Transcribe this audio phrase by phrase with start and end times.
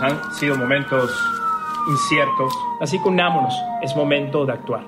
[0.00, 1.10] Han sido momentos
[1.88, 4.84] inciertos, así que unámonos, es momento de actuar.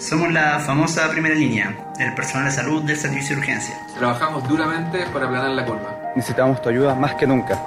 [0.00, 3.74] Somos la famosa primera línea, el personal de salud del servicio de urgencia.
[3.96, 5.96] Trabajamos duramente para aplanar la curva.
[6.14, 7.58] Necesitamos tu ayuda más que nunca.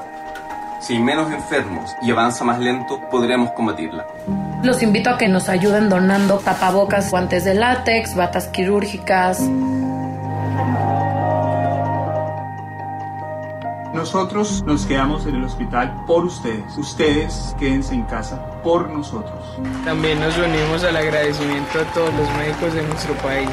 [0.81, 4.05] Si hay menos enfermos y avanza más lento, podremos combatirla.
[4.63, 9.39] Los invito a que nos ayuden donando tapabocas, guantes de látex, batas quirúrgicas.
[14.11, 16.75] Nosotros nos quedamos en el hospital por ustedes.
[16.79, 19.39] Ustedes quédense en casa por nosotros.
[19.85, 23.51] También nos unimos al agradecimiento a todos los médicos de nuestro país.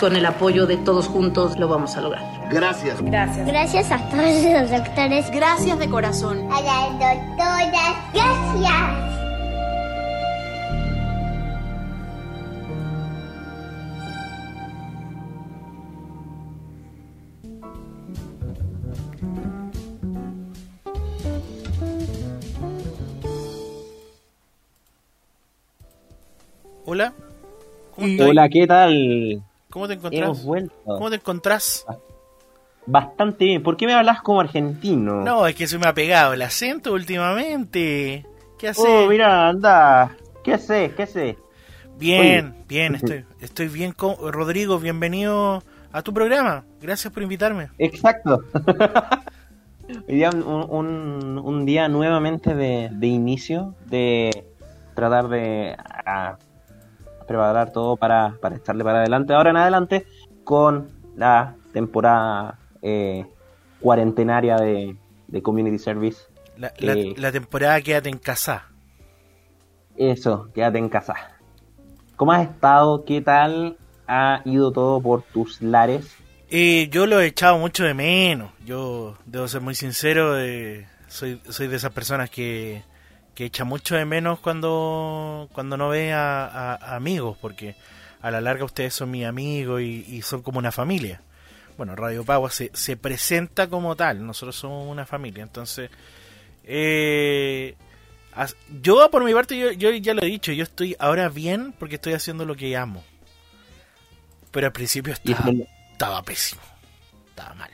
[0.00, 2.24] Con el apoyo de todos juntos lo vamos a lograr.
[2.50, 3.00] Gracias.
[3.02, 3.46] Gracias.
[3.46, 5.30] Gracias a todos los doctores.
[5.30, 6.40] Gracias de corazón.
[6.50, 7.94] A las doctoras.
[8.12, 9.23] Gracias.
[28.20, 29.42] Hola, ¿qué tal?
[29.70, 30.22] ¿Cómo te encontrás?
[30.22, 30.74] Hemos vuelto.
[30.84, 31.86] ¿Cómo te encontrás?
[32.86, 33.62] Bastante bien.
[33.62, 35.22] ¿Por qué me hablas como argentino?
[35.22, 38.26] No, es que se me ha pegado el acento últimamente.
[38.58, 38.84] ¿Qué haces?
[38.86, 40.14] Oh, mira, anda.
[40.42, 40.92] ¿Qué haces?
[40.94, 41.36] ¿Qué haces?
[41.98, 42.64] Bien, Oye.
[42.68, 43.92] bien, estoy, estoy bien.
[43.92, 44.16] Con...
[44.32, 46.64] Rodrigo, bienvenido a tu programa.
[46.82, 47.68] Gracias por invitarme.
[47.78, 48.40] Exacto.
[50.08, 54.44] Hoy día un, un, un día nuevamente de, de, inicio, de
[54.94, 56.38] tratar de a,
[57.26, 59.34] preparar todo para, para estarle para adelante.
[59.34, 60.06] Ahora en adelante
[60.44, 63.26] con la temporada eh,
[63.80, 64.96] cuarentenaria de,
[65.28, 66.22] de, Community Service.
[66.56, 68.68] La, la, eh, la, temporada Quédate en casa.
[69.96, 71.14] Eso, Quédate en casa.
[72.16, 73.04] ¿Cómo has estado?
[73.04, 73.76] ¿Qué tal
[74.06, 76.16] ha ido todo por tus lares?
[76.50, 78.52] Eh, yo lo he echado mucho de menos.
[78.64, 80.38] Yo debo ser muy sincero.
[80.38, 82.82] Eh, soy, soy de esas personas que,
[83.34, 87.74] que echa mucho de menos cuando, cuando no ve a, a, a amigos, porque
[88.22, 91.20] a la larga ustedes son mis amigos y, y son como una familia.
[91.76, 95.90] Bueno, Radio Pagua se, se, presenta como tal, nosotros somos una familia, entonces...
[96.64, 97.74] Eh,
[98.82, 101.96] yo por mi parte, yo, yo ya lo he dicho, yo estoy ahora bien porque
[101.96, 103.04] estoy haciendo lo que amo.
[104.50, 105.50] Pero al principio estaba,
[105.92, 106.62] estaba pésimo,
[107.28, 107.70] estaba mal.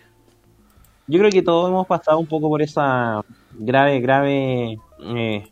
[1.07, 5.49] Yo creo que todos hemos pasado un poco por esa grave, grave eh,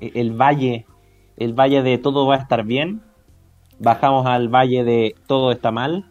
[0.00, 0.86] el valle,
[1.36, 3.02] el valle de todo va a estar bien,
[3.78, 6.04] bajamos al valle de todo está mal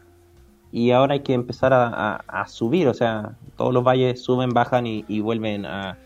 [0.71, 5.19] y ahora hay que empezar a, subir, o sea, todos los valles suben, bajan y,
[5.19, 5.97] vuelven a,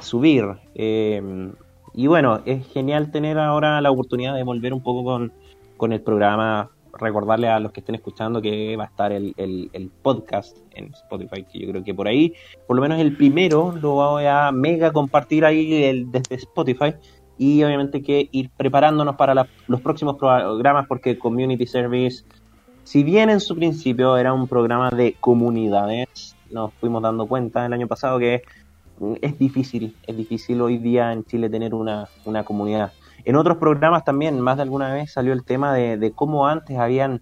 [0.00, 0.44] subir.
[0.74, 1.50] Eh,
[1.94, 5.32] y bueno, es genial tener ahora la oportunidad de volver un poco con,
[5.76, 9.90] con el programa, recordarle a los que estén escuchando que va a estar el, el,
[10.02, 12.34] podcast en Spotify, que yo creo que por ahí,
[12.66, 16.94] por lo menos el primero, lo voy a mega compartir ahí el, desde Spotify
[17.38, 22.24] y obviamente que ir preparándonos para la, los próximos programas porque Community Service,
[22.84, 27.72] si bien en su principio era un programa de comunidades, nos fuimos dando cuenta el
[27.72, 28.42] año pasado que
[29.22, 32.92] es difícil, es difícil hoy día en Chile tener una, una comunidad.
[33.24, 37.20] En otros programas también, más de alguna vez salió el tema de, cómo antes habían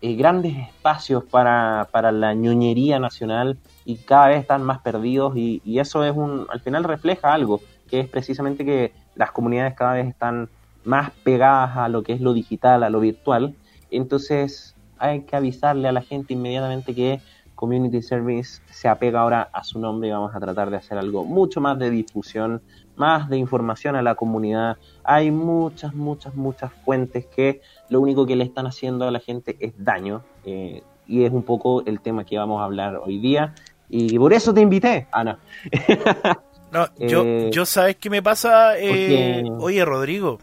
[0.00, 5.60] eh, grandes espacios para, para, la ñoñería nacional y cada vez están más perdidos y,
[5.64, 9.94] y, eso es un, al final refleja algo, que es precisamente que las comunidades cada
[9.94, 10.48] vez están
[10.84, 13.54] más pegadas a lo que es lo digital, a lo virtual.
[13.90, 17.20] Entonces hay que avisarle a la gente inmediatamente que
[17.54, 21.24] Community Service se apega ahora a su nombre y vamos a tratar de hacer algo
[21.24, 22.62] mucho más de difusión,
[22.98, 24.76] más de información a la comunidad.
[25.04, 29.56] Hay muchas, muchas, muchas fuentes que lo único que le están haciendo a la gente
[29.60, 30.22] es daño.
[30.44, 33.54] Eh, y es un poco el tema que vamos a hablar hoy día.
[33.88, 35.38] Y por eso te invité, Ana.
[36.72, 39.64] no, yo, eh, yo sabes qué me pasa, eh, porque...
[39.64, 40.38] oye Rodrigo,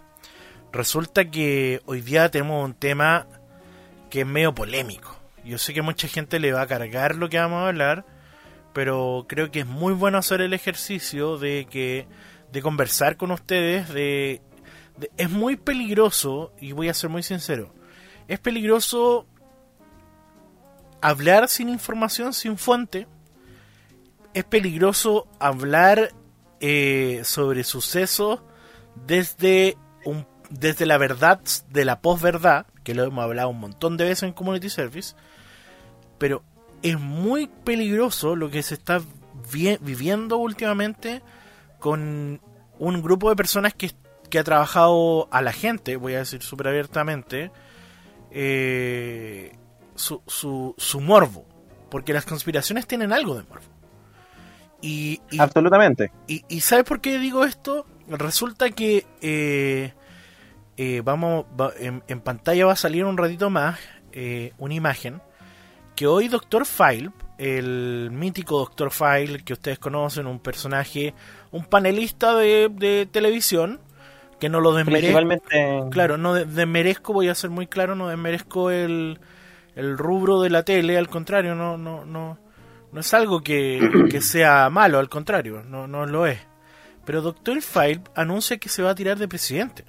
[0.71, 3.27] resulta que hoy día tenemos un tema
[4.09, 5.15] que es medio polémico.
[5.43, 8.05] Yo sé que mucha gente le va a cargar lo que vamos a hablar,
[8.73, 12.07] pero creo que es muy bueno hacer el ejercicio de que
[12.55, 14.41] de conversar con ustedes de,
[15.17, 17.73] es muy peligroso y voy a ser muy sincero
[18.29, 19.27] es peligroso
[21.01, 23.07] hablar sin información sin fuente
[24.33, 26.13] es peligroso hablar
[26.61, 28.39] eh, sobre sucesos
[29.05, 34.05] desde un desde la verdad de la posverdad que lo hemos hablado un montón de
[34.05, 35.13] veces en community service
[36.17, 36.41] pero
[36.83, 39.01] es muy peligroso lo que se está
[39.51, 41.21] vi viviendo últimamente
[41.79, 42.41] con
[42.79, 43.91] un grupo de personas que,
[44.29, 47.51] que, ha trabajado a la gente, voy a decir súper abiertamente,
[48.31, 49.55] eh,
[49.95, 51.45] su, su, su morbo,
[51.89, 53.65] porque las conspiraciones tienen algo de morbo.
[54.81, 56.11] Y, y Absolutamente.
[56.27, 57.85] Y, y ¿sabes por qué digo esto?
[58.07, 59.93] Resulta que eh,
[60.77, 63.79] eh, vamos va- en, en pantalla va a salir un ratito más
[64.11, 65.21] eh, una imagen
[65.95, 66.65] que hoy Dr.
[66.65, 68.91] File, el mítico Dr.
[68.91, 71.13] File que ustedes conocen, un personaje,
[71.51, 73.81] un panelista de, de televisión,
[74.39, 75.17] que no lo desmerezco.
[75.17, 75.89] Principalmente.
[75.91, 79.19] Claro, no de- desmerezco, voy a ser muy claro, no desmerezco el,
[79.75, 82.37] el rubro de la tele, al contrario, no, no, no,
[82.91, 83.79] no es algo que,
[84.11, 86.39] que sea malo, al contrario, no, no lo es.
[87.05, 87.61] Pero Dr.
[87.61, 89.85] File anuncia que se va a tirar de presidente.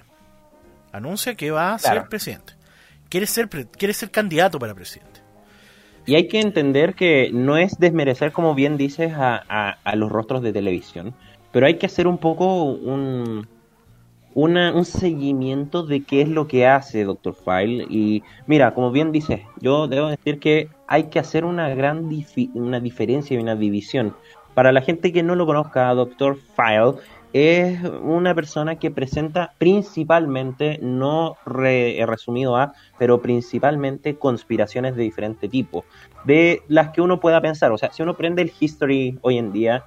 [0.91, 2.01] Anuncia que va a Claro.
[2.01, 2.53] ser presidente.
[3.09, 5.21] Quiere ser, pre- quiere ser candidato para presidente.
[6.07, 9.43] Y hay que entender que no es desmerecer, como bien dices, a,
[9.83, 11.13] a- los rostros de televisión,
[11.51, 13.47] pero hay que hacer un poco un,
[14.33, 17.35] un seguimiento de qué es lo que hace Dr.
[17.35, 17.85] File.
[17.89, 22.09] Y mira, como bien dices, yo debo decir que hay que hacer una gran
[22.53, 24.15] una diferencia y una división.
[24.53, 26.37] Para la gente que no lo conozca, Dr.
[26.55, 26.95] File
[27.33, 35.47] es una persona que presenta principalmente, no re- resumido a, pero principalmente conspiraciones de diferente
[35.49, 35.85] tipo,
[36.23, 37.71] de las que uno pueda pensar.
[37.71, 39.83] O sea, si uno prende el history hoy en día,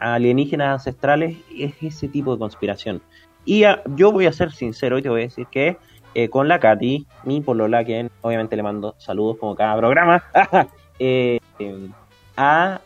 [0.00, 3.02] alienígenas ancestrales, es ese tipo de conspiración.
[3.44, 5.76] Y ah, yo voy a ser sincero y te voy a decir que
[6.14, 10.22] eh, con la Katy, mi polola, que obviamente le mando saludos como cada programa,
[10.98, 11.88] eh, eh,
[12.36, 12.80] a-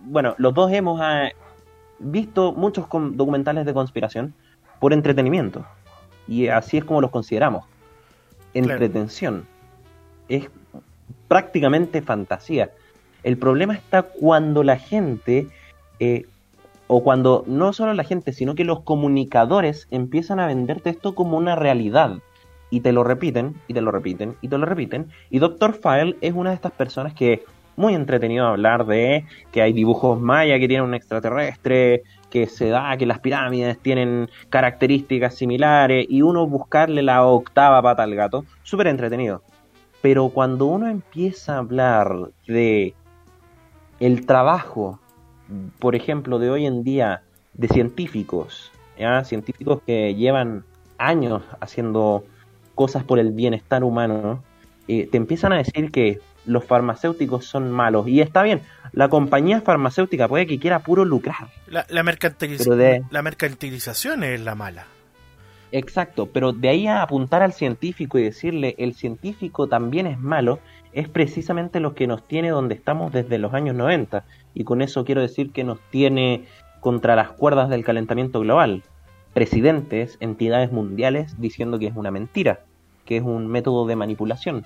[0.00, 1.28] bueno, los dos hemos ah,
[1.98, 4.34] visto muchos documentales de conspiración
[4.80, 5.64] por entretenimiento.
[6.26, 7.64] Y así es como los consideramos.
[8.54, 9.46] Entretención.
[10.28, 10.48] Es
[11.28, 12.70] prácticamente fantasía.
[13.22, 15.48] El problema está cuando la gente,
[15.98, 16.26] eh,
[16.86, 21.36] o cuando no solo la gente, sino que los comunicadores empiezan a venderte esto como
[21.36, 22.18] una realidad.
[22.70, 25.08] Y te lo repiten, y te lo repiten, y te lo repiten.
[25.30, 27.44] Y Doctor File es una de estas personas que
[27.76, 32.96] muy entretenido hablar de que hay dibujos maya que tienen un extraterrestre, que se da
[32.96, 38.88] que las pirámides tienen características similares y uno buscarle la octava pata al gato, súper
[38.88, 39.42] entretenido.
[40.02, 42.94] Pero cuando uno empieza a hablar de
[44.00, 45.00] el trabajo,
[45.78, 47.22] por ejemplo, de hoy en día
[47.54, 49.24] de científicos, ¿ya?
[49.24, 50.64] científicos que llevan
[50.98, 52.24] años haciendo
[52.74, 54.42] cosas por el bienestar humano,
[54.88, 58.06] eh, te empiezan a decir que los farmacéuticos son malos.
[58.08, 58.60] Y está bien,
[58.92, 61.48] la compañía farmacéutica puede que quiera puro lucrar.
[61.66, 64.86] La, la, mercantiliz- Pero de- la mercantilización es la mala.
[65.72, 70.60] Exacto, pero de ahí a apuntar al científico y decirle el científico también es malo,
[70.92, 74.24] es precisamente lo que nos tiene donde estamos desde los años 90.
[74.54, 76.44] Y con eso quiero decir que nos tiene
[76.78, 78.82] contra las cuerdas del calentamiento global.
[79.32, 82.60] Presidentes, entidades mundiales diciendo que es una mentira,
[83.04, 84.64] que es un método de manipulación,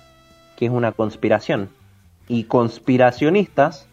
[0.59, 1.69] que es una conspiración.
[2.27, 3.87] Y conspiracionistas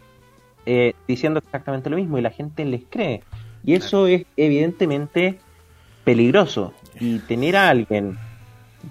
[0.65, 3.23] eh, diciendo exactamente lo mismo y la gente les cree.
[3.63, 5.39] Y eso es evidentemente
[6.03, 6.73] peligroso.
[6.99, 8.17] Y tener a alguien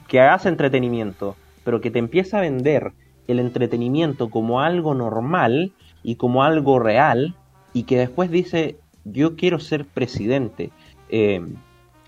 [0.09, 2.93] que haga entretenimiento, pero que te empieza a vender
[3.29, 7.35] el entretenimiento como algo normal y como algo real,
[7.75, 10.71] y que después dice, yo quiero ser presidente,
[11.11, 11.45] eh,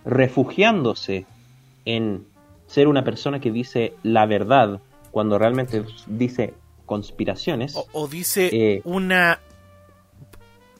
[0.06, 1.26] refugiándose
[1.84, 2.24] en
[2.66, 6.54] ser una persona que dice la verdad cuando realmente dice
[6.86, 7.76] conspiraciones.
[7.76, 9.40] O, o dice Eh, una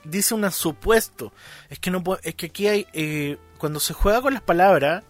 [0.05, 1.33] dice un supuesto.
[1.69, 5.05] Es que no puedo- es que aquí hay eh, cuando se juega con las palabras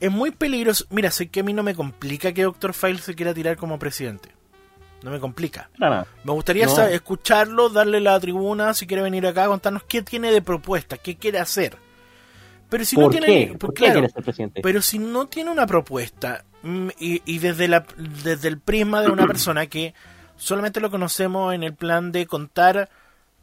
[0.00, 0.84] es muy peligroso.
[0.90, 3.78] Mira, sé que a mí no me complica que Doctor File se quiera tirar como
[3.78, 4.30] presidente.
[5.02, 5.68] No me complica.
[5.78, 6.06] Nada.
[6.24, 6.74] Me gustaría No.
[6.74, 11.16] saber- escucharlo, darle la tribuna, si quiere venir acá, contarnos qué tiene de propuesta, qué
[11.16, 11.76] quiere hacer.
[12.70, 13.46] Pero si no ¿Por tiene, qué?
[13.48, 14.60] pues, ¿Por qué quiere ser presidente?
[14.62, 16.44] pero si no tiene una propuesta
[16.98, 19.94] y, y desde la desde el prisma de una persona que
[20.36, 22.88] solamente lo conocemos en el plan de contar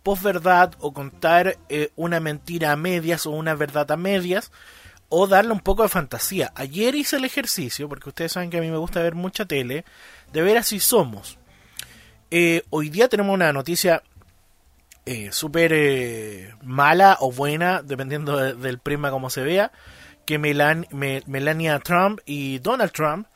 [0.03, 4.51] posverdad o contar eh, una mentira a medias o una verdad a medias
[5.09, 6.51] o darle un poco de fantasía.
[6.55, 9.83] Ayer hice el ejercicio, porque ustedes saben que a mí me gusta ver mucha tele,
[10.31, 11.37] de ver así somos.
[12.31, 14.01] Eh, hoy día tenemos una noticia
[15.05, 19.71] eh, súper eh, mala o buena, dependiendo de- del prisma como se vea,
[20.25, 23.27] que Melan- Me- Melania Trump y Donald Trump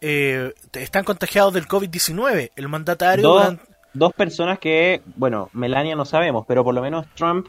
[0.00, 2.50] eh, están contagiados del COVID-19.
[2.56, 3.22] El mandatario...
[3.28, 7.46] dos, durante- dos personas que, bueno, Melania no sabemos, pero por lo menos Trump,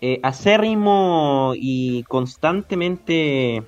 [0.00, 3.62] eh, acérrimo y constantemente eh,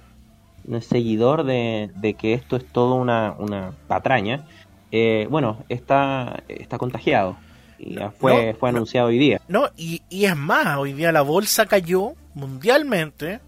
[0.81, 4.47] seguidor de, de que esto es todo una, una patraña,
[4.91, 7.37] eh, bueno, está, está contagiado.
[7.79, 8.77] Y ya fue, No, fue no.
[8.79, 9.41] anunciado hoy día.
[9.49, 13.41] No, y, y es más, hoy día la bolsa cayó mundialmente,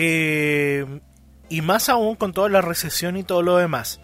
[0.00, 1.00] eh,
[1.48, 4.00] y más aún con toda la recesión y todo lo demás.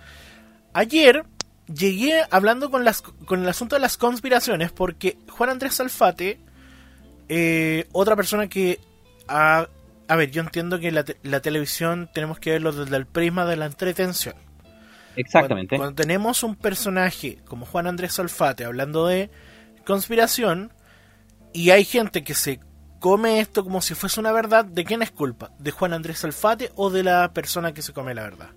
[0.72, 1.24] Ayer
[1.72, 6.40] llegué hablando con, las, con el asunto de las conspiraciones porque Juan Andrés Alfate
[7.28, 8.80] eh, otra persona que...
[9.28, 9.68] ha-
[10.06, 13.46] a ver, yo entiendo que la, te- la televisión tenemos que verlo desde el prisma
[13.46, 14.34] de la entretención.
[15.16, 15.76] Exactamente.
[15.76, 19.30] Cuando, cuando tenemos un personaje como Juan Andrés Salfate hablando de
[19.86, 20.72] conspiración
[21.52, 22.58] y hay gente que se
[23.04, 25.50] come esto como si fuese una verdad, ¿de quién es culpa?
[25.58, 28.48] ¿De Juan Andrés Salfate o de la persona que se come la verdad?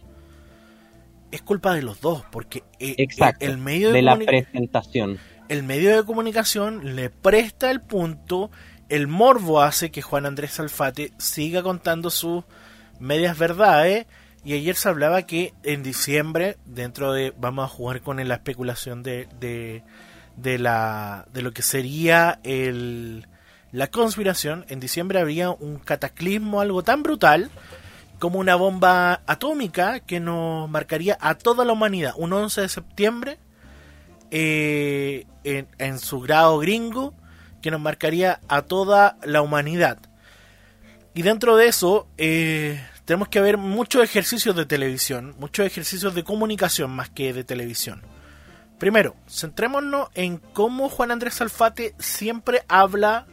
[1.31, 3.43] Es culpa de los dos, porque eh, Exacto.
[3.43, 5.19] el, el medio de, de la presentación.
[5.49, 8.49] el medio de comunicación le presta el punto,
[8.87, 12.45] el morbo hace que Juan Andrés Salfate siga contando sus
[13.01, 14.05] medias verdades.
[14.45, 17.33] Y ayer se hablaba que en diciembre, dentro de.
[17.37, 19.83] Vamos a jugar con la especulación de, de,
[20.37, 23.27] de, la, de lo que sería el,
[23.71, 24.65] la conspiración.
[24.69, 27.49] En diciembre habría un cataclismo, algo tan brutal
[28.19, 32.13] como una bomba atómica que nos marcaría a toda la humanidad.
[32.17, 33.37] Un 11 de septiembre
[34.31, 37.13] eh, en, su grado gringo
[37.61, 39.99] que nos marcaría a toda la humanidad.
[41.13, 46.23] Y dentro de eso eh, tenemos que ver muchos ejercicios de televisión, muchos ejercicios de
[46.23, 48.01] comunicación más que de televisión.
[48.77, 53.25] Primero, centrémonos en cómo Juan Andrés Salfate siempre habla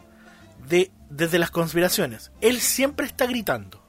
[0.68, 2.32] de desde las conspiraciones.
[2.40, 3.80] Él siempre está gritando.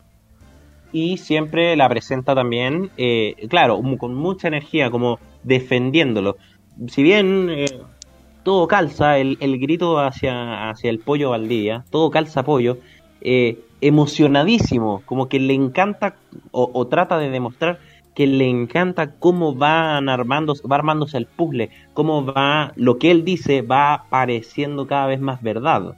[0.91, 6.38] y siempre la presenta también, eh, claro, con mucha energía, como defendiéndolo.
[6.88, 7.65] Si bien eh,
[8.44, 12.77] todo calza, el, el grito hacia, hacia el pollo Valdivia, todo calza pollo,
[13.20, 16.15] eh, emocionadísimo, como que le encanta
[16.51, 17.79] o, o trata de demostrar
[18.15, 23.25] que le encanta cómo van armando, va armándose el puzzle, cómo va, lo que él
[23.25, 25.96] dice va pareciendo cada vez más verdad.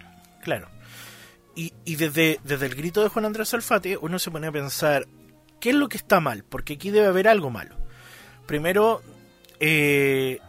[0.48, 0.70] Claro.
[1.56, 5.06] Y, y desde, desde el grito de Juan Andrés Alfate, uno se pone a pensar,
[5.60, 6.46] ¿qué es lo que está mal?
[6.48, 7.76] Porque aquí debe haber algo malo.
[8.46, 9.02] Primero,
[9.60, 10.40] eh,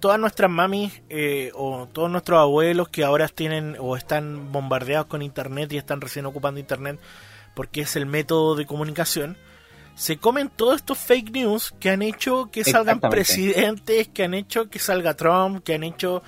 [0.00, 5.22] todas nuestras mamis eh, o todos nuestros abuelos que ahora tienen o están bombardeados con
[5.22, 6.98] internet y están recién ocupando internet
[7.54, 9.36] porque es el método de comunicación,
[9.94, 14.68] se comen todos estos fake news que han hecho que salgan presidentes, que han hecho
[14.68, 16.24] que salga Trump, que han hecho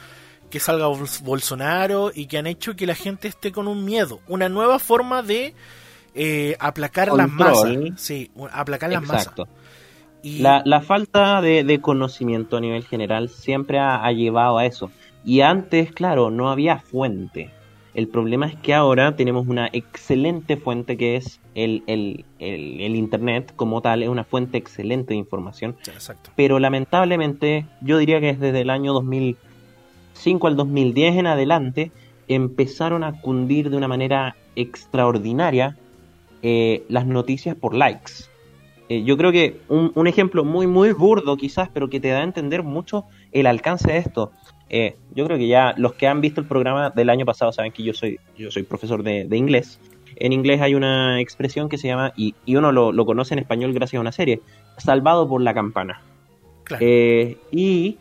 [0.50, 4.20] que salga Bol- Bolsonaro y que han hecho que la gente esté con un miedo,
[4.28, 5.54] una nueva forma de
[6.14, 9.46] eh, aplacar las masas, sí, aplacar las Exacto.
[9.46, 9.58] masas.
[10.22, 14.66] Y La, la falta de, de conocimiento a nivel general siempre ha, ha llevado a
[14.66, 14.90] eso.
[15.24, 17.50] Y antes, claro, no había fuente.
[17.94, 22.96] El problema es que ahora tenemos una excelente fuente que es el, el, el, el
[22.96, 25.76] Internet como tal, es una fuente excelente de información.
[25.86, 26.30] Exacto.
[26.36, 28.92] Pero lamentablemente, yo diría que desde el año
[30.18, 31.92] 2005 al 2010 en adelante,
[32.26, 35.76] empezaron a cundir de una manera extraordinaria
[36.42, 38.12] eh, las noticias por likes.
[38.88, 42.20] Eh, yo creo que un, un ejemplo muy, muy burdo quizás, pero que te da
[42.20, 44.32] a entender mucho el alcance de esto.
[44.70, 47.72] Eh, yo creo que ya los que han visto el programa del año pasado saben
[47.72, 49.78] que yo soy, yo soy profesor de, de inglés.
[50.16, 53.38] En inglés hay una expresión que se llama, y, y uno lo, lo conoce en
[53.38, 54.40] español gracias a una serie,
[54.78, 56.02] salvado por la campana.
[56.64, 56.84] Claro.
[56.84, 57.98] Eh, y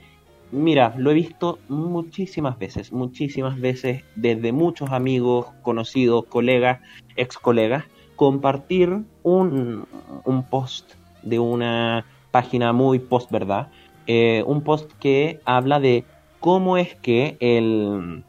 [0.52, 6.80] mira, lo he visto muchísimas veces, muchísimas veces, desde muchos amigos, conocidos, colegas,
[7.16, 7.86] ex colegas,
[8.16, 9.88] compartir un,
[10.26, 13.70] un post de una página muy post verdad,
[14.08, 16.06] eh, un post que habla de
[16.40, 18.24] cómo es que el,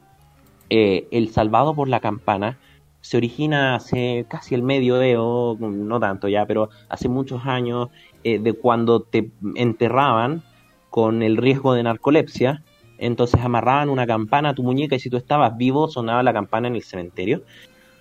[0.71, 2.59] eh, el salvado por la campana
[3.01, 7.89] se origina hace casi el medioevo, no tanto ya, pero hace muchos años,
[8.25, 10.43] eh, de cuando te enterraban
[10.99, 12.65] con el riesgo de narcolepsia,
[12.99, 16.67] entonces amarraban una campana a tu muñeca y si tú estabas vivo sonaba la campana
[16.67, 17.45] en el cementerio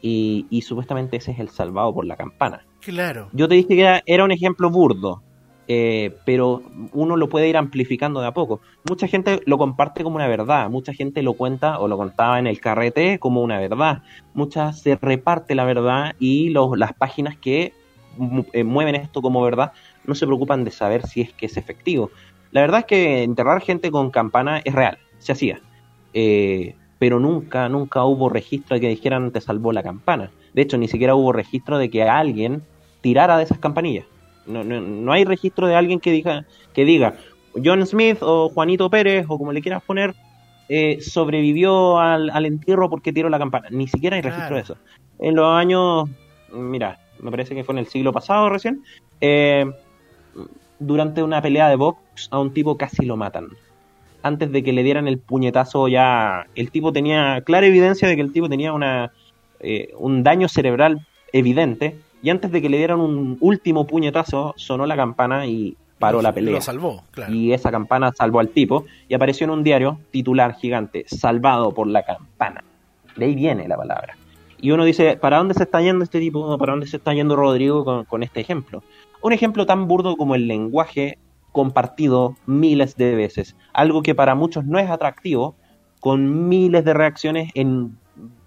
[0.02, 2.66] y, y supuestamente ese es el salvado por la campana.
[2.82, 3.30] Claro.
[3.34, 5.22] Yo te dije que era, era un ejemplo burdo,
[5.68, 8.62] eh, pero uno lo puede ir amplificando de a poco.
[8.90, 12.48] Mucha gente lo comparte como una verdad, mucha gente lo cuenta o lo contaba en
[12.48, 14.02] el carrete como una verdad,
[14.34, 17.74] muchas se reparte la verdad y los, las páginas que
[18.54, 19.72] eh, mueven esto como verdad
[20.08, 22.10] no se preocupan de saber si es que es efectivo.
[22.58, 25.62] La verdad es que enterrar gente con campana es real, se hacía.
[26.16, 30.32] Eh, pero nunca, nunca hubo registro de que dijeran te salvó la campana.
[30.56, 32.64] De hecho, ni siquiera hubo registro de que alguien
[33.02, 34.08] tirara de esas campanillas.
[34.48, 37.14] No, no, no hay registro de alguien que diga, que diga
[37.64, 40.16] John Smith o Juanito Pérez o como le quieras poner,
[40.68, 43.68] eh, sobrevivió al, al entierro porque tiró la campana.
[43.70, 44.56] Ni siquiera hay registro Claro.
[44.56, 44.78] de eso.
[45.20, 46.10] En los años,
[46.52, 48.82] mira, me parece que fue en el siglo pasado recién,
[49.22, 49.72] eh,
[50.80, 53.48] durante una pelea de box a un tipo casi lo matan.
[54.24, 58.22] Antes de que le dieran el puñetazo ya, el tipo tenía clara evidencia de que
[58.22, 59.12] el tipo tenía una,
[59.60, 64.86] eh, un daño cerebral evidente y antes de que le dieran un último puñetazo sonó
[64.86, 66.56] la campana y paró la pelea.
[66.56, 67.34] Lo salvó, claro.
[67.34, 71.88] Y esa campana salvó al tipo y apareció en un diario titular gigante, salvado por
[71.88, 72.64] la campana.
[73.16, 74.18] De ahí viene la palabra.
[74.60, 76.58] Y uno dice, ¿para dónde se está yendo este tipo?
[76.58, 78.84] ¿Para dónde se está yendo Rodrigo con, con este ejemplo?
[79.22, 81.18] Un ejemplo tan burdo como el lenguaje
[81.52, 83.56] compartido miles de veces.
[83.74, 85.56] Algo que para muchos no es atractivo,
[86.00, 87.98] con miles de reacciones en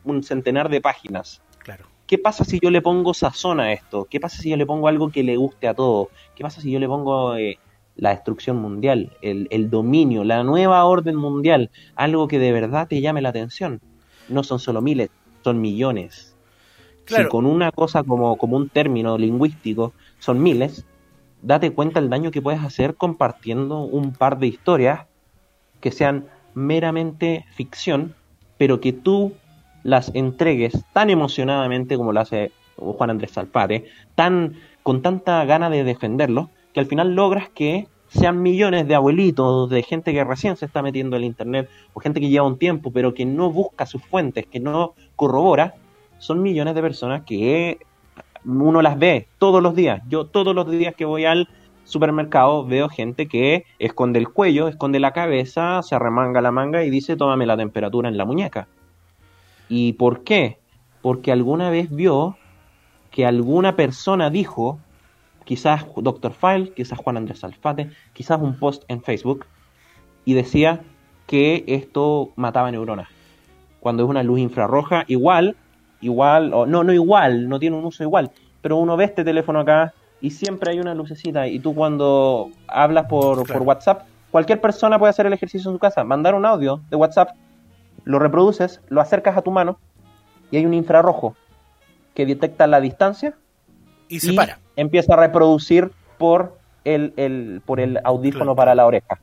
[0.04, 1.42] un centenar de páginas.
[1.58, 1.86] Claro.
[2.06, 4.06] ¿Qué pasa si yo le pongo sazón a esto?
[4.08, 6.08] ¿Qué pasa si yo le pongo algo que le guste a todos?
[6.34, 7.58] ¿Qué pasa si yo le pongo eh,
[7.96, 11.70] la destrucción mundial, el, el dominio, la nueva orden mundial?
[11.94, 13.80] Algo que de verdad te llame la atención.
[14.28, 15.10] No son solo miles,
[15.44, 16.36] son millones.
[17.04, 17.24] Claro.
[17.24, 20.86] Si con una cosa como, como un término lingüístico son miles,
[21.42, 25.06] date cuenta el daño que puedes hacer compartiendo un par de historias
[25.80, 28.14] que sean meramente ficción,
[28.58, 29.32] pero que tú
[29.82, 35.84] las entregues tan emocionadamente como lo hace Juan Andrés Salpate, tan con tanta gana de
[35.84, 40.66] defenderlo, que al final logras que sean millones de abuelitos, de gente que recién se
[40.66, 43.86] está metiendo en el internet, o gente que lleva un tiempo, pero que no busca
[43.86, 45.74] sus fuentes, que no corrobora,
[46.18, 47.78] son millones de personas que
[48.44, 50.02] uno las ve todos los días.
[50.08, 51.48] Yo todos los días que voy al
[51.84, 56.90] supermercado veo gente que esconde el cuello, esconde la cabeza, se arremanga la manga y
[56.90, 58.68] dice tómame la temperatura en la muñeca.
[59.68, 60.58] ¿Y por qué?
[61.02, 62.36] Porque alguna vez vio
[63.10, 64.78] que alguna persona dijo,
[65.44, 66.32] quizás Dr.
[66.32, 69.46] File, quizás Juan Andrés Alfate, quizás un post en Facebook,
[70.24, 70.82] y decía
[71.26, 73.08] que esto mataba neuronas.
[73.80, 75.56] Cuando es una luz infrarroja, igual,
[76.00, 78.30] igual, o no, no igual, no tiene un uso igual,
[78.62, 83.06] pero uno ve este teléfono acá y siempre hay una lucecita y tú cuando hablas
[83.06, 83.58] por, Claro.
[83.58, 86.96] por WhatsApp, cualquier persona puede hacer el ejercicio en su casa, mandar un audio de
[86.96, 87.30] WhatsApp,
[88.04, 89.78] lo reproduces, lo acercas a tu mano
[90.50, 91.36] y hay un infrarrojo
[92.14, 93.34] que detecta la distancia
[94.08, 94.58] Y se para.
[94.76, 98.56] empieza a reproducir por el, el- por el audífono Claro.
[98.56, 99.18] para la oreja.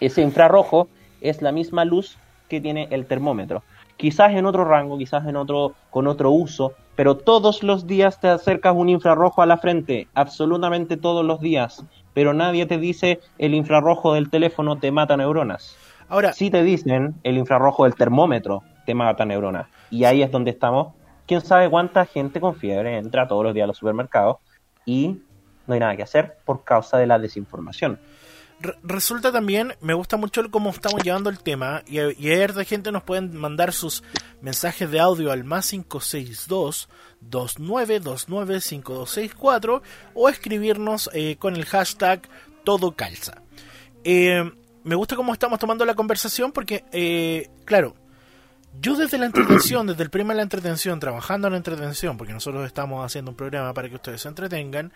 [0.00, 0.88] Ese infrarrojo
[1.20, 2.16] es la misma luz
[2.48, 3.62] que tiene el termómetro.
[4.00, 8.28] Quizás en otro rango, quizás en otro, con otro uso, pero todos los días te
[8.28, 11.84] acercas un infrarrojo a la frente, absolutamente todos los días,
[12.14, 15.76] pero nadie te dice el infrarrojo del teléfono te mata neuronas.
[16.08, 19.66] Ahora, Si te dicen el infrarrojo del termómetro te mata neuronas.
[19.90, 20.94] Y ahí es donde estamos.
[21.26, 24.38] Quién sabe cuánta gente con fiebre entra todos los días a los supermercados
[24.86, 25.20] y
[25.66, 28.00] no hay nada que hacer por causa de la desinformación.
[28.60, 32.42] Re- resulta también, me gusta mucho el cómo estamos llevando el tema y, y hay
[32.42, 34.02] harta gente nos pueden mandar sus
[34.42, 36.88] mensajes de audio al más 562
[37.20, 39.82] 2929 5264
[40.14, 42.28] o escribirnos eh, con el hashtag
[42.64, 43.42] todo calza.
[44.04, 44.50] Eh,
[44.84, 47.94] me gusta cómo estamos tomando la conversación porque, eh, claro,
[48.80, 52.32] yo desde la entretención, desde el primer de la entretención, trabajando en la entretención, porque
[52.32, 54.92] nosotros estamos haciendo un programa para que ustedes se entretengan,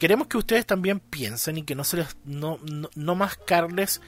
[0.00, 4.00] queremos que ustedes también piensen y que no se les no, no, no mascarles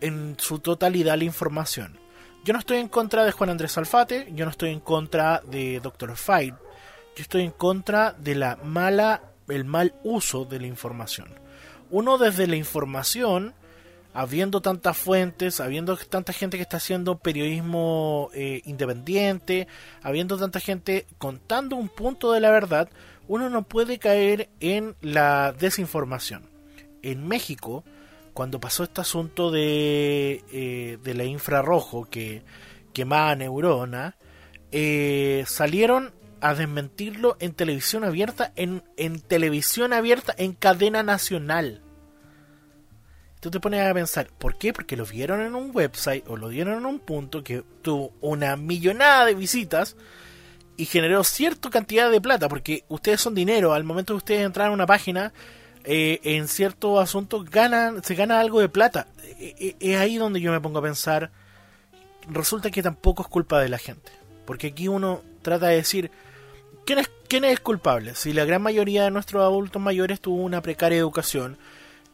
[0.00, 1.98] en su totalidad la información.
[2.44, 5.80] Yo no estoy en contra de Juan Andrés Alfate, yo no estoy en contra de
[5.80, 6.16] Dr.
[6.16, 6.54] Fight,
[7.16, 11.28] yo estoy en contra de la mala, el mal uso de la información.
[11.90, 13.52] Uno desde la información,
[14.14, 19.68] habiendo tantas fuentes, habiendo tanta gente que está haciendo periodismo eh, independiente,
[20.02, 22.88] habiendo tanta gente contando un punto de la verdad,
[23.32, 26.50] uno no puede caer en la desinformación.
[27.00, 27.82] En México,
[28.34, 32.42] cuando pasó este asunto de, eh, de la infrarrojo que
[32.92, 34.18] quemaba neurona,
[34.70, 41.80] eh, salieron a desmentirlo en televisión abierta, en, en televisión abierta, en cadena nacional.
[43.40, 44.74] Tú te pones a pensar, ¿por qué?
[44.74, 48.56] Porque lo vieron en un website o lo vieron en un punto que tuvo una
[48.56, 49.96] millonada de visitas
[50.76, 54.68] y generó cierta cantidad de plata, porque ustedes son dinero, al momento de ustedes entrar
[54.68, 55.32] a una página,
[55.84, 59.08] eh, en ciertos asuntos ganan, se gana algo de plata.
[59.38, 61.30] Eh, eh, Es ahí donde yo me pongo a pensar,
[62.28, 64.12] resulta que tampoco es culpa de la gente,
[64.46, 66.10] porque aquí uno trata de decir,
[66.84, 68.14] ¿quién es, quién es culpable?
[68.14, 71.58] Si la gran mayoría de nuestros adultos mayores tuvo una precaria educación,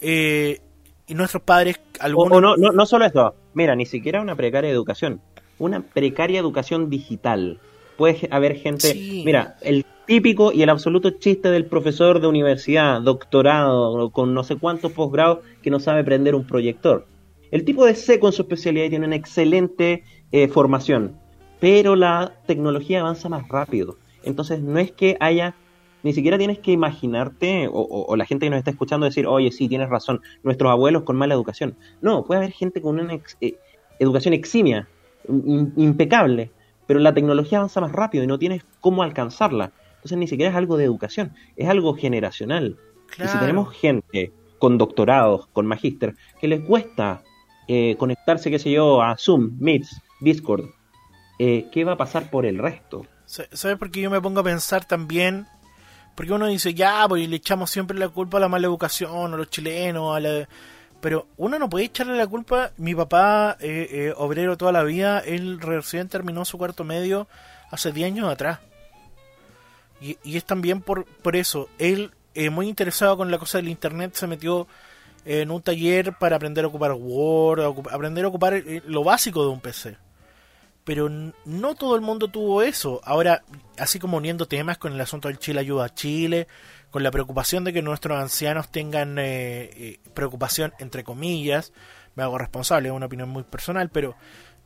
[0.01, 0.61] eh,
[1.07, 2.37] y nuestros padres, algunos...
[2.37, 5.21] o no, no, no solo eso, mira, ni siquiera una precaria educación,
[5.59, 7.61] una precaria educación digital.
[7.99, 9.23] Puede haber gente, Sí.
[9.27, 14.57] mira, el típico y el absoluto chiste del profesor de universidad, doctorado, con no sé
[14.57, 17.07] cuántos posgrados, que no sabe prender un proyector.
[17.51, 21.17] El tipo de seco en su especialidad y tiene una excelente eh, formación,
[21.61, 23.97] pero la tecnología avanza más rápido.
[24.23, 25.57] Entonces no es que haya,
[26.05, 29.27] ni siquiera tienes que imaginarte, o, o- o la gente que nos está escuchando decir,
[29.27, 31.77] oye, sí, tienes razón, nuestros abuelos con mala educación.
[32.01, 33.55] No, puede haber gente con una ex- eh,
[33.99, 34.89] educación eximia,
[35.27, 36.53] im- impecable,
[36.89, 39.73] pero la tecnología avanza más rápido y no tienes cómo alcanzarla.
[39.97, 42.79] Entonces ni siquiera es algo de educación, es algo generacional.
[43.23, 47.23] Y si tenemos gente con doctorados, con magíster, que les cuesta
[47.69, 50.65] eh, conectarse, qué sé yo, a Zoom, Meets, Discord,
[51.39, 53.07] eh, ¿qué va a pasar por el resto?
[53.27, 55.47] ¿Sabes por qué yo me pongo a pensar también?
[56.15, 59.37] Porque uno dice, ya, pues le echamos siempre la culpa a la mala educación, a
[59.37, 60.49] los chilenos, a la...
[61.01, 62.73] Pero uno no puede echarle la culpa.
[62.77, 67.29] Mi papá, eh, eh, obrero toda la vida, él recién terminó su cuarto medio
[67.71, 68.61] hace 10 años atrás.
[70.01, 71.69] Y, y es también por, por eso.
[71.79, 74.67] Él, eh, muy interesado con la cosa del internet, se metió
[75.25, 79.51] en un taller para aprender a ocupar Word, aprender a ocupar eh, lo básico de
[79.51, 79.97] un PC.
[80.85, 83.01] Pero no todo el mundo tuvo eso.
[83.05, 83.43] Ahora,
[83.77, 86.49] así como uniendo temas con el asunto del Chile ayuda a Chile,
[86.91, 91.73] con la preocupación de que nuestros ancianos tengan eh, eh, preocupación, entre comillas,
[92.15, 94.17] me hago responsable, es una opinión muy personal, pero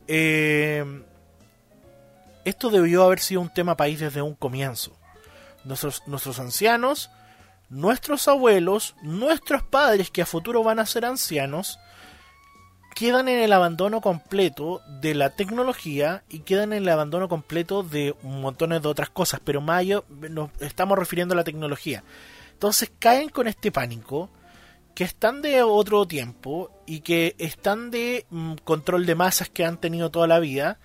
[0.07, 0.99] esto
[2.69, 4.97] debió haber sido un tema país desde un comienzo.
[5.63, 7.09] Nuestros, nuestros ancianos
[7.73, 11.79] nuestros abuelos, nuestros padres que a futuro van a ser ancianos,
[12.93, 18.15] quedan en el abandono completo de la tecnología y quedan en el abandono completo de
[18.23, 22.03] un montón de otras cosas, pero Mayo nos estamos refiriendo a la tecnología.
[22.53, 24.29] Entonces caen con este pánico
[24.95, 29.77] que están de otro tiempo y que están de mm, control de masas que han
[29.77, 30.79] tenido toda la vida,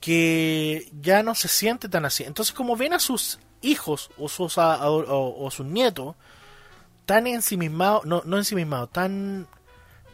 [0.00, 2.24] que ya no se siente tan así.
[2.24, 6.16] Entonces como ven a sus hijos o sus, o, sus nietos
[7.06, 9.46] tan ensimismados, no, no ensimismados, tan,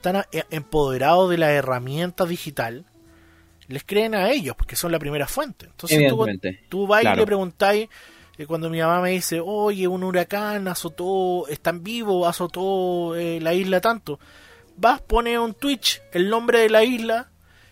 [0.01, 2.85] tan e, empoderados de la herramienta digital,
[3.69, 5.67] les creen a ellos porque son la primera fuente.
[5.67, 6.27] Entonces tú,
[6.69, 7.89] tú vas y le preguntáis,
[8.39, 13.55] eh, cuando mi mamá me dice, oye, un huracán azotó, están vivos, azotó eh, la
[13.55, 14.19] isla tanto,
[14.77, 17.31] vas, pone un Twitch el nombre de la isla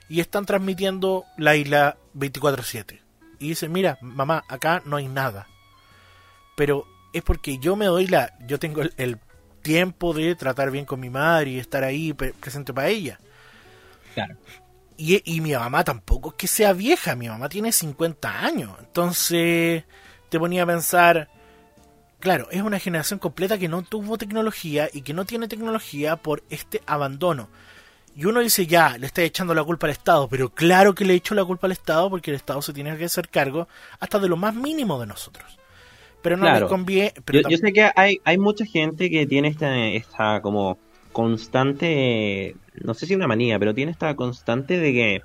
[0.08, 3.00] y están transmitiendo la isla 24/7.
[3.40, 5.46] Y dice, mira, mamá, acá no hay nada
[6.58, 9.18] pero es porque yo me doy la, yo tengo el,
[9.62, 13.18] tiempo de tratar bien con mi madre y estar ahí presente para ella.
[14.14, 14.36] Claro.
[14.96, 18.72] Y, y, mi mamá tampoco es que sea vieja, mi mamá tiene 50 años.
[18.80, 19.84] Entonces
[20.28, 21.28] te ponía a pensar,
[22.18, 26.42] claro, es una generación completa que no tuvo tecnología y que no tiene tecnología por
[26.50, 27.48] este abandono.
[28.16, 31.14] Y uno dice, ya, le está echando la culpa al Estado, pero claro que le
[31.14, 33.68] echo la culpa al Estado porque el Estado se tiene que hacer cargo
[34.00, 35.58] hasta de lo más mínimo de nosotros
[36.22, 37.12] pero no les conviene.
[37.48, 40.78] yo, sé que hay, hay mucha gente que tiene esta, esta como
[41.12, 45.22] constante, no sé si una manía, pero tiene esta constante de que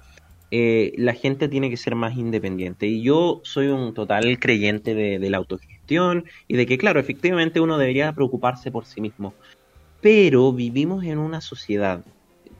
[0.55, 2.85] eh, la gente tiene que ser más independiente.
[2.85, 7.77] Y yo soy un total creyente de, la autogestión y de que, claro, efectivamente uno
[7.77, 9.33] debería preocuparse por sí mismo.
[9.99, 12.05] Pero vivimos en una sociedad,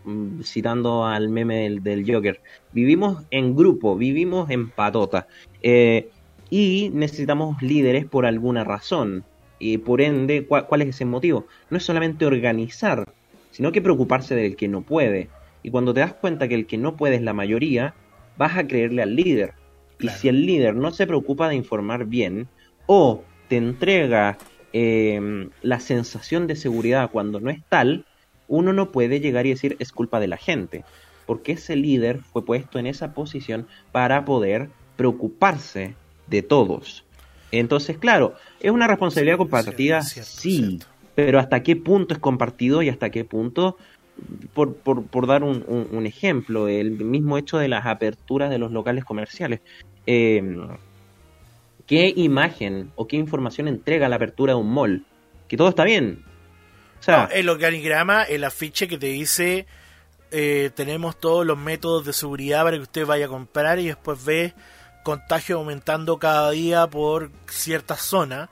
[0.05, 2.41] mm, citando al meme del, del Joker,
[2.71, 5.27] vivimos en grupo, vivimos en patota.
[5.61, 6.09] Eh,
[6.53, 9.25] y necesitamos líderes por alguna razón.
[9.57, 11.47] Y por ende, ¿cuál, es ese motivo?
[11.71, 13.11] No es solamente organizar,
[13.49, 15.29] sino que preocuparse del que no puede.
[15.63, 17.95] Y cuando te das cuenta que el que no puede es la mayoría,
[18.37, 19.55] vas a creerle al líder.
[19.99, 22.47] Y si el líder no se preocupa de informar bien,
[22.85, 24.37] o te entrega
[24.73, 28.05] em, la sensación de seguridad cuando no es tal,
[28.47, 30.85] uno no puede llegar y decir es culpa de la gente.
[31.25, 35.95] Porque ese líder fue puesto en esa posición para poder preocuparse
[36.33, 37.05] de todos.
[37.51, 40.79] Entonces, claro, es una responsabilidad compartida, sí,
[41.13, 43.77] pero hasta qué punto es compartido y hasta qué punto,
[44.53, 49.61] por, por, dar un, ejemplo, el mismo hecho de las aperturas de los locales comerciales.
[50.07, 50.67] Em,
[51.85, 55.05] ¿Qué imagen o qué información entrega la apertura de un mall?
[55.47, 56.23] Que todo está bien.
[56.99, 59.67] O sea, el organigrama, el afiche que te dice
[60.35, 64.25] eh, tenemos todos los métodos de seguridad para que usted vaya a comprar y después
[64.25, 64.55] ve
[65.03, 68.49] contagio aumentando cada día por cierta zona.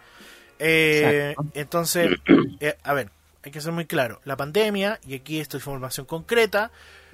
[0.59, 2.11] Eh, entonces,
[2.59, 3.09] eh, a ver,
[3.43, 4.21] hay que ser muy claro.
[4.23, 6.71] La pandemia, y aquí esto es información concreta,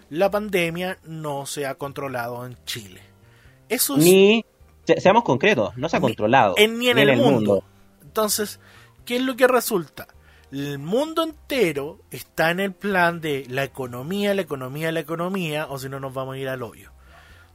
[0.10, 3.02] la pandemia no se ha controlado en Chile.
[3.70, 4.46] Eso Ni,
[4.98, 6.56] seamos concretos, no se ha controlado.
[6.58, 7.64] ni en, el, mundo.
[8.02, 8.60] Entonces,
[9.06, 10.08] ¿qué es lo que resulta?
[10.52, 15.78] El mundo entero está en el plan de la economía, la economía, la economía, o
[15.78, 16.92] si no nos vamos a ir al hoyo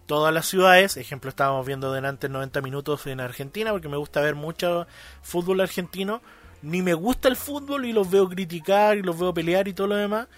[0.06, 0.96] todas las ciudades.
[0.96, 4.86] Ejemplo, estábamos viendo delante 90 minutos en Argentina, porque me gusta ver mucho
[5.22, 6.22] fútbol argentino.
[6.62, 9.88] Ni me gusta el fútbol y los veo criticar y los veo pelear y todo
[9.88, 10.28] lo demás.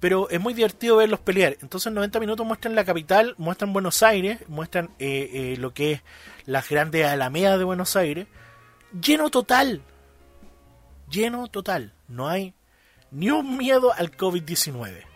[0.00, 1.56] Pero es muy divertido verlos pelear.
[1.62, 6.02] Entonces 90 minutos muestran la capital, muestran Buenos Aires, muestran eh, eh, lo que es
[6.46, 8.26] las grandes alamedas de Buenos Aires.
[9.00, 9.82] Lleno total.
[11.10, 11.92] Lleno total.
[12.08, 12.54] No hay
[13.10, 15.13] ni un miedo al COVID-19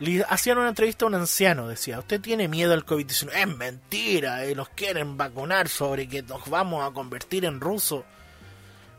[0.00, 3.30] le hacían una entrevista a un anciano, decía, ¿usted tiene miedo al COVID-19?
[3.34, 8.04] Es mentira, eh, nos quieren vacunar sobre que nos vamos a convertir en ruso.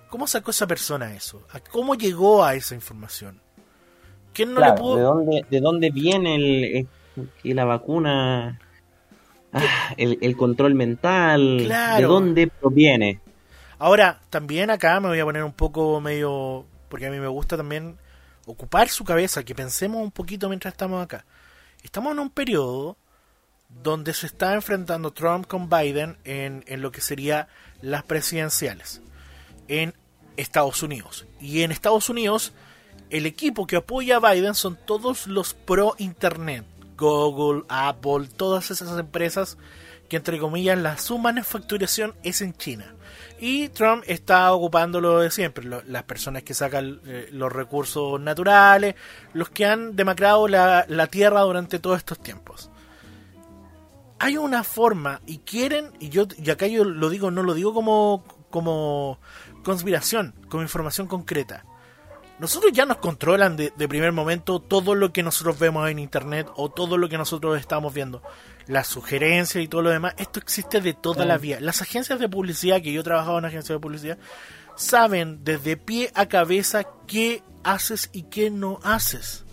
[0.10, 1.46] ¿Cómo sacó esa persona eso?
[1.72, 3.40] ¿Cómo llegó a esa información?
[4.34, 4.96] ¿Quién no le pudo...
[4.96, 6.88] ¿de, dónde, ¿De dónde viene el,
[7.44, 8.60] la vacuna
[9.54, 13.20] ah, el, el control mental, de dónde proviene.
[13.78, 17.56] Ahora, también acá me voy a poner un poco medio, porque a mí me gusta
[17.56, 17.98] también
[18.50, 21.26] ocupar su cabeza, que pensemos un poquito mientras estamos acá.
[21.84, 22.98] Estamos en un periodo
[23.70, 27.48] donde se está enfrentando Trump con Biden en, en lo que sería
[27.82, 29.02] las presidenciales
[29.68, 29.94] en
[30.36, 31.28] Estados Unidos.
[31.40, 32.54] Y en Estados Unidos,
[33.12, 36.66] el equipo que apoya a Biden son todos los pro Internet.
[36.98, 39.58] Google, Apple, todas esas empresas
[40.10, 42.94] que entre comillas la su manufacturación es en China.
[43.42, 48.96] Y Trump está ocupando lo de siempre, las personas que sacan eh, los recursos naturales,
[49.34, 52.70] los que han demacrado la, la tierra durante todos estos tiempos.
[54.20, 57.74] Hay una forma, y quieren, y yo y acá yo lo digo, no lo digo
[57.74, 59.20] como, como
[59.64, 61.64] conspiración, como información concreta.
[62.40, 66.48] Nosotros ya nos controlan de, de primer momento todo lo que nosotros vemos en internet
[66.56, 68.22] o todo lo que nosotros estamos viendo.
[68.70, 71.58] Las sugerencias y todo lo demás, esto existe de toda la vida.
[71.60, 74.18] Las agencias de publicidad, que yo he trabajado en agencias de publicidad,
[74.76, 79.44] saben desde pie a cabeza qué haces y qué no haces.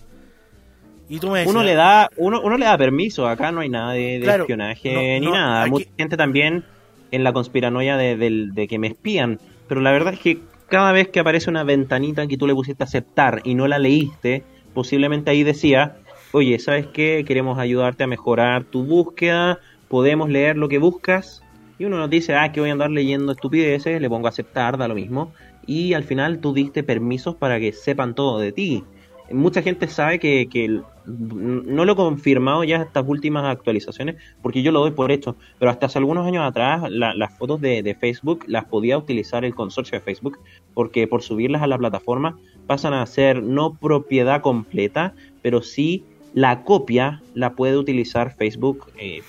[1.09, 3.69] Y tú me decías, Uno le da, uno, uno le da permiso, acá no hay
[3.69, 5.61] nada de, de Claro, espionaje no, ni no, nada.
[5.63, 6.65] aquí- Mucha gente también
[7.11, 10.91] en la conspiranoia de, del- de que me espían, pero la verdad es que cada
[10.91, 14.43] vez que aparece una ventanita que tú le pusiste a aceptar y no la leíste,
[14.73, 15.95] posiblemente ahí decía,
[16.31, 17.23] oye, ¿sabes qué?
[17.27, 19.59] Queremos ayudarte a mejorar tu búsqueda,
[19.89, 21.41] podemos leer lo que buscas.
[21.79, 24.77] Y uno nos dice, ah, que voy a andar leyendo estupideces, le pongo a aceptar,
[24.77, 25.33] da lo mismo.
[25.65, 28.83] Y al final tú diste permisos para que sepan todo de ti
[29.31, 34.71] mucha gente sabe que, que no lo he confirmado ya estas últimas actualizaciones porque yo
[34.71, 37.95] lo doy por hecho, pero hasta hace algunos años atrás la- las fotos de, de
[37.95, 40.37] Facebook las podía utilizar el consorcio de Facebook
[40.73, 42.37] porque por subirlas a la plataforma
[42.67, 46.03] pasan a ser no propiedad completa, pero sí
[46.37, 49.23] la copia la puede utilizar Facebook eh,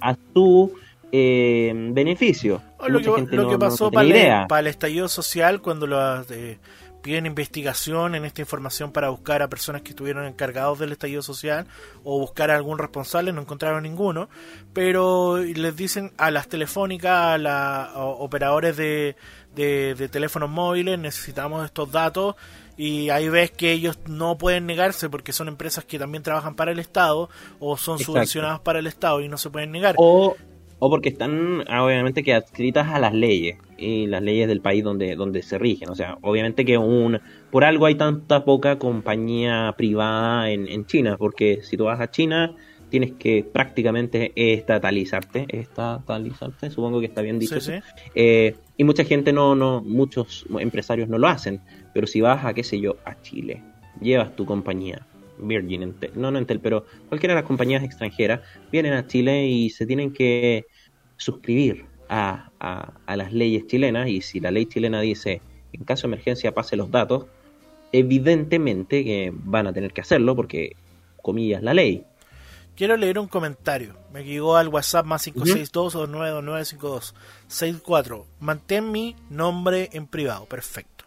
[0.00, 0.72] a su
[1.12, 2.60] eh, beneficio.
[2.78, 4.42] O lo Mucha que, gente lo no- que pasó para, idea.
[4.42, 6.58] el, para el estallido social cuando las, eh,
[7.02, 11.66] piden investigación en esta información para buscar a personas que estuvieron encargados del estallido social
[12.02, 14.28] o buscar a algún responsable, no encontraron ninguno,
[14.72, 19.14] pero les dicen a las telefónicas, a los operadores de,
[19.54, 22.34] de, de teléfonos móviles, necesitamos estos datos
[22.82, 26.72] y ahí ves que ellos no pueden negarse porque son empresas que también trabajan para
[26.72, 28.12] el Estado o son Exacto.
[28.12, 29.96] subvencionadas para el Estado y no se pueden negar.
[29.98, 30.34] O,
[30.78, 34.82] o porque están ah, obviamente que adscritas a las leyes y las leyes del país
[34.82, 35.90] donde, donde se rigen.
[35.90, 41.18] O sea, obviamente que un por algo hay tanta poca compañía privada en, en China,
[41.18, 42.56] porque si tú vas a China
[42.88, 47.60] tienes que prácticamente estatalizarte, estatalizarte, supongo que está bien dicho.
[47.60, 48.00] Sí, sí.
[48.14, 51.60] Eh, y mucha gente no, no, muchos empresarios no lo hacen,
[51.92, 53.62] pero si vas a, qué sé yo, a Chile,
[54.00, 55.06] llevas tu compañía,
[55.38, 59.70] Virgin, Entel- no, no Entel, pero cualquiera de las compañías extranjeras, vienen a Chile y
[59.70, 60.66] se tienen que
[61.16, 65.40] suscribir a, a- a las leyes chilenas, y si la ley chilena dice,
[65.72, 67.26] en caso de emergencia pase los datos,
[67.92, 70.76] evidentemente que van a tener que hacerlo porque,
[71.22, 72.04] comillas, la ley.
[72.76, 73.94] Quiero leer un comentario.
[74.12, 78.24] Me llegó al WhatsApp más 562-292952-64.
[78.40, 80.46] Mantén mi nombre en privado.
[80.46, 80.99] Perfecto.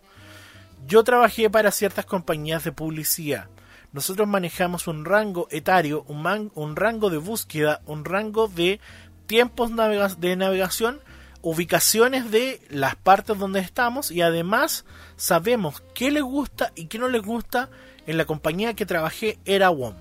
[0.85, 3.47] Yo trabajé para ciertas compañías de publicidad.
[3.91, 8.79] Nosotros manejamos un rango etario, un, rango de búsqueda, un rango de
[9.27, 9.71] tiempos
[10.19, 10.99] de navegación,
[11.41, 17.07] ubicaciones de las partes donde estamos y además sabemos qué les gusta y qué no
[17.07, 17.69] les gusta.
[18.05, 19.95] En la compañía que trabajé era WOM.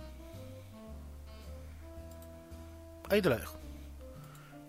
[3.09, 3.62] Ahí te la dejo.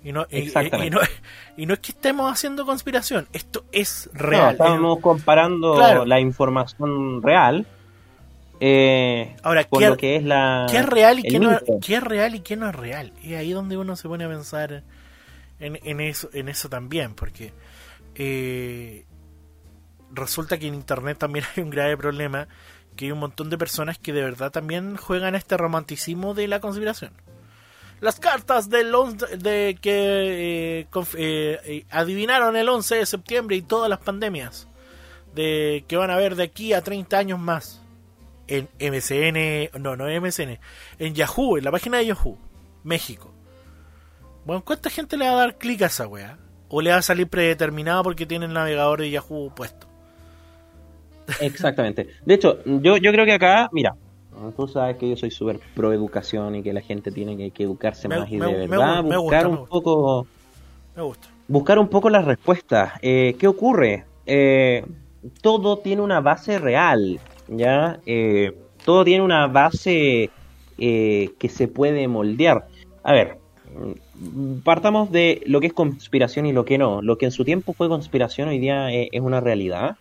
[0.03, 0.51] Y no, y-
[0.89, 0.99] no,
[1.57, 4.51] y no es que estemos haciendo conspiración, esto es No, real.
[4.51, 6.05] estamos comparando Claro.
[6.05, 7.65] la información real
[8.59, 11.95] eh, Ahora, con ¿qué- lo que es la ¿Qué es real y qué no, qué
[11.95, 13.11] es real y qué no es real?
[13.21, 14.83] Y ahí donde uno se pone a pensar
[15.59, 17.53] en, en eso, en eso también, porque
[18.15, 19.05] eh,
[20.11, 22.47] resulta que en internet también hay un grave problema,
[22.95, 26.47] que hay un montón de personas que de verdad también juegan a este romanticismo de
[26.47, 27.11] la conspiración.
[28.03, 30.87] Las cartas del 11 de que eh,
[31.17, 34.67] eh, eh, adivinaron el 11 de septiembre y todas las pandemias
[35.33, 37.81] de que van a haber de aquí a 30 años más
[38.49, 40.59] en MCN, no, no MCN,
[40.99, 42.37] en Yahoo, en la página de Yahoo,
[42.83, 43.33] México.
[44.43, 46.37] Bueno, ¿cuánta gente le va a dar clic a esa weá?
[46.67, 49.87] ¿O le va a salir predeterminado porque tiene el navegador de Yahoo puesto?
[51.39, 52.09] Exactamente.
[52.25, 53.95] De hecho, yo, yo creo que acá, mira,
[54.51, 57.63] tú sabes que yo soy súper pro educación y que la gente tiene que, que
[57.63, 60.27] educarse Me- más y me- de verdad me buscar gusta, un poco
[60.95, 61.27] Me gusta.
[61.47, 62.93] buscar un poco las respuestas.
[63.01, 64.05] Eh, ¿Qué ocurre?
[64.25, 64.85] Eh,
[65.41, 67.99] todo tiene una base real, ¿ya?
[68.05, 68.51] Eh,
[68.85, 70.29] todo tiene una base
[70.77, 72.65] que se puede moldear.
[73.03, 73.37] A ver,
[74.63, 77.01] partamos de lo que es conspiración y lo que no.
[77.01, 79.95] Lo que en su tiempo fue conspiración hoy día es, es una realidad,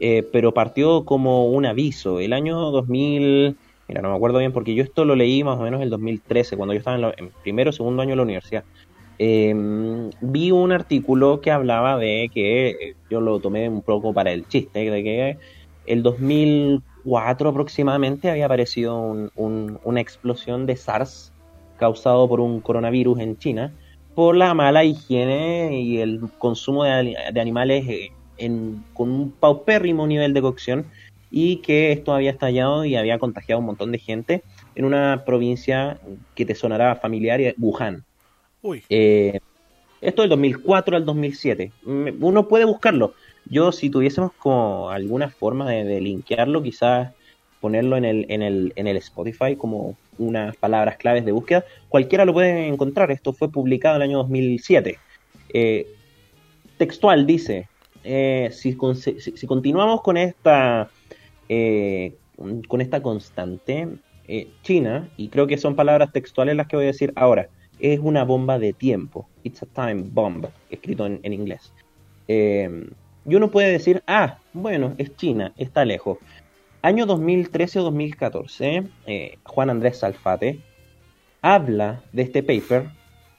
[0.00, 2.20] eh, pero partió como un aviso.
[2.20, 3.56] El año 2000,
[3.88, 6.56] mira, no me acuerdo bien porque yo esto lo leí más o menos el 2013,
[6.56, 8.64] cuando yo estaba en, la- en primero o segundo año de la universidad.
[9.18, 9.54] Eh,
[10.20, 14.46] vi un artículo que hablaba de que, eh, yo lo tomé un poco para el
[14.46, 15.38] chiste, de que
[15.84, 21.32] el 2004 aproximadamente había aparecido un- un- una explosión de SARS
[21.76, 23.76] causado por un coronavirus en China
[24.14, 30.34] por la mala higiene y el consumo de, animales eh, en- con un paupérrimo nivel
[30.34, 30.90] de cocción
[31.30, 34.42] y que esto había estallado y había contagiado a un montón de gente
[34.74, 35.98] en una provincia
[36.34, 38.04] que te sonará familiar, eh, Wuhan.
[38.62, 38.82] Uy.
[38.88, 39.38] Eh,
[40.00, 41.72] esto del 2004 al 2007.
[41.84, 43.14] Mm, Uno puede buscarlo.
[43.46, 47.12] Yo, si tuviésemos como alguna forma de, de linkearlo, quizás
[47.60, 52.24] ponerlo en el, en, el, en el Spotify como unas palabras claves de búsqueda, cualquiera
[52.24, 53.10] lo puede encontrar.
[53.10, 54.98] Esto fue publicado en el año 2007.
[55.52, 55.86] Eh,
[56.76, 57.68] textual dice,
[58.04, 60.90] eh, si, si- si continuamos con esta,
[61.48, 62.14] eh,
[62.68, 63.88] con esta constante,
[64.28, 68.00] eh, China, y creo que son palabras textuales las que voy a decir ahora, es
[68.00, 69.28] una bomba de tiempo.
[69.42, 71.72] It's a time bomb, escrito en, inglés.
[72.28, 72.88] Eh,
[73.28, 76.18] y uno puede decir, ah, bueno, es China, está lejos.
[76.82, 80.60] Año 2013 o 2014, eh, Juan Andrés Salfate
[81.42, 82.88] habla de este paper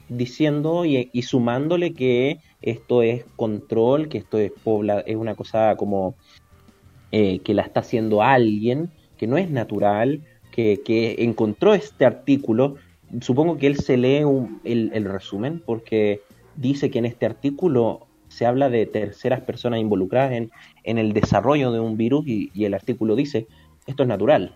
[0.10, 5.76] diciendo y, y sumándole que esto es control, que esto es, pobla, es una cosa
[5.78, 6.15] como
[7.12, 12.76] eh, que la está haciendo alguien, que no es natural, que, que encontró este artículo.
[13.22, 16.22] Supongo que él se lee un- el, el resumen porque
[16.56, 20.50] dice que en este artículo se habla de terceras personas involucradas en,
[20.84, 23.48] en el desarrollo de un virus y, el artículo dice,
[23.86, 24.56] esto es natural.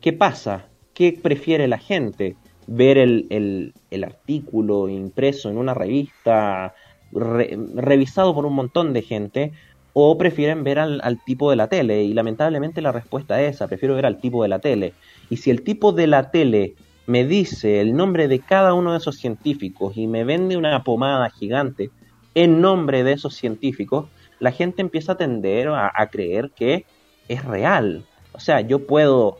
[0.00, 0.68] ¿Qué pasa?
[0.94, 2.36] ¿Qué prefiere la gente?
[2.66, 6.74] ¿Ver el, el- el artículo impreso en una revista,
[7.12, 9.52] re- revisado por un montón de gente?
[10.00, 12.04] ¿O prefieren ver al, tipo de la tele?
[12.04, 14.94] Y lamentablemente la respuesta es esa, prefiero ver al tipo de la tele.
[15.28, 18.98] Y si el tipo de la tele me dice el nombre de cada uno de
[18.98, 21.90] esos científicos y me vende una pomada gigante
[22.36, 24.06] en nombre de esos científicos,
[24.38, 26.86] la gente empieza a tender a, a creer que
[27.26, 28.04] es real.
[28.34, 29.38] O sea, yo puedo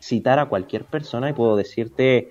[0.00, 2.28] citar a cualquier persona y puedo decirte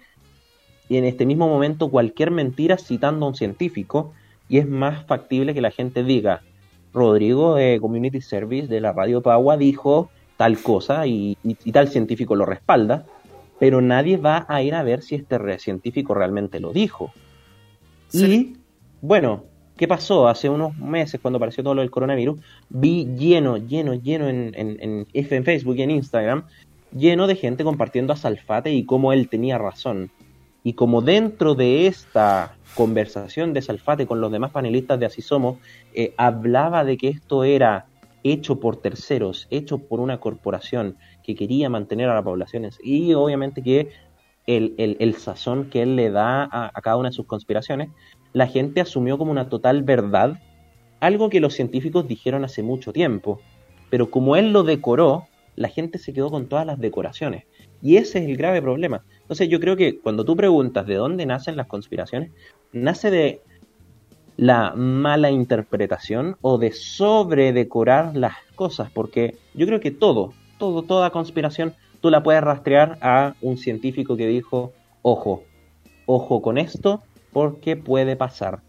[0.89, 4.13] y en este mismo momento cualquier mentira citando a un científico
[4.47, 6.43] y es más factible que la gente diga
[6.93, 11.87] Rodrigo de Community Service de la Radio Pagua dijo tal cosa y, y- y tal
[11.87, 13.05] científico lo respalda,
[13.59, 17.11] pero nadie va a ir a ver si este científico realmente lo dijo.
[18.11, 18.53] Y
[19.01, 19.45] bueno,
[19.77, 20.27] ¿qué pasó?
[20.27, 24.77] Hace unos meses cuando apareció todo lo del coronavirus, vi lleno, lleno, lleno en, en,
[24.79, 26.43] en, en Facebook y en Instagram,
[26.95, 30.11] lleno de gente compartiendo a Salfate y cómo él tenía razón.
[30.63, 35.59] Y como dentro de esta conversación de Salfate con los demás panelistas de Así Somos,
[35.93, 37.85] eh, hablaba de que esto era
[38.23, 42.69] hecho por terceros, hecho por una corporación que quería mantener a la población.
[42.81, 43.89] Y obviamente que
[44.47, 47.89] el, el- sazón que él le da a cada una de sus conspiraciones,
[48.33, 50.41] la gente asumió como una total verdad
[50.99, 53.39] algo que los científicos dijeron hace mucho tiempo.
[53.89, 57.43] Pero como él lo decoró, la gente se quedó con todas las decoraciones.
[57.83, 59.03] Y ese es el grave problema.
[59.21, 62.31] Entonces yo creo que cuando tú preguntas de dónde nacen las conspiraciones,
[62.71, 63.41] nace de
[64.37, 71.09] la mala interpretación o de sobredecorar las cosas, porque yo creo que todo, todo, toda
[71.09, 75.43] conspiración, tú la puedes rastrear a un científico que dijo, ojo,
[76.05, 78.61] ojo con esto, porque puede pasar.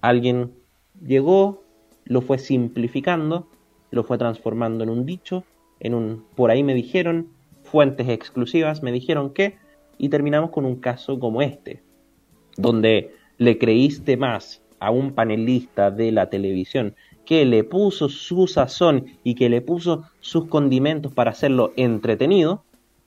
[0.00, 0.52] Alguien
[1.00, 1.62] llegó,
[2.04, 3.46] lo fue simplificando,
[3.92, 5.44] lo fue transformando en un dicho,
[5.78, 7.28] en un por ahí me dijeron,
[7.70, 9.56] fuentes exclusivas me dijeron que,
[9.98, 11.82] y terminamos con un caso como este,
[12.56, 19.06] donde le creíste más a un panelista de la televisión que le puso su sazón
[19.22, 22.64] y que le puso sus condimentos para hacerlo entretenido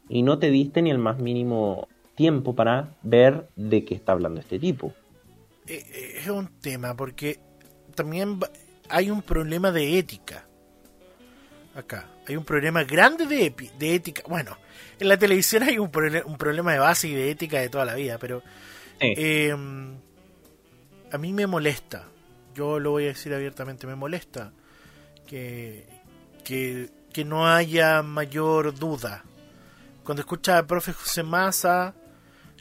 [0.07, 4.39] y no te diste ni el más mínimo tiempo para ver de qué está hablando
[4.39, 4.93] este tipo.
[5.68, 7.39] Eh, eh, es un tema porque
[7.95, 8.39] también
[8.89, 10.47] hay un problema de ética.
[11.76, 14.24] Acá hay un problema grande de, de ética.
[14.28, 14.57] Bueno,
[14.99, 15.91] en la televisión hay un,
[16.26, 18.43] un problema de base y de ética de toda la vida, pero
[18.99, 19.51] eh,
[21.11, 22.07] a mí me molesta.
[22.55, 24.53] Yo lo voy a decir abiertamente, me molesta
[25.28, 25.88] que,
[26.43, 29.24] que, que no haya mayor duda.
[30.03, 31.95] Cuando escucha al profe José Massa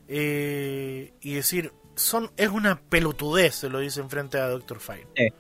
[0.09, 4.81] eh, y decir, son es una pelotudez, se lo dice enfrente a Dr.
[4.81, 5.33] Fine.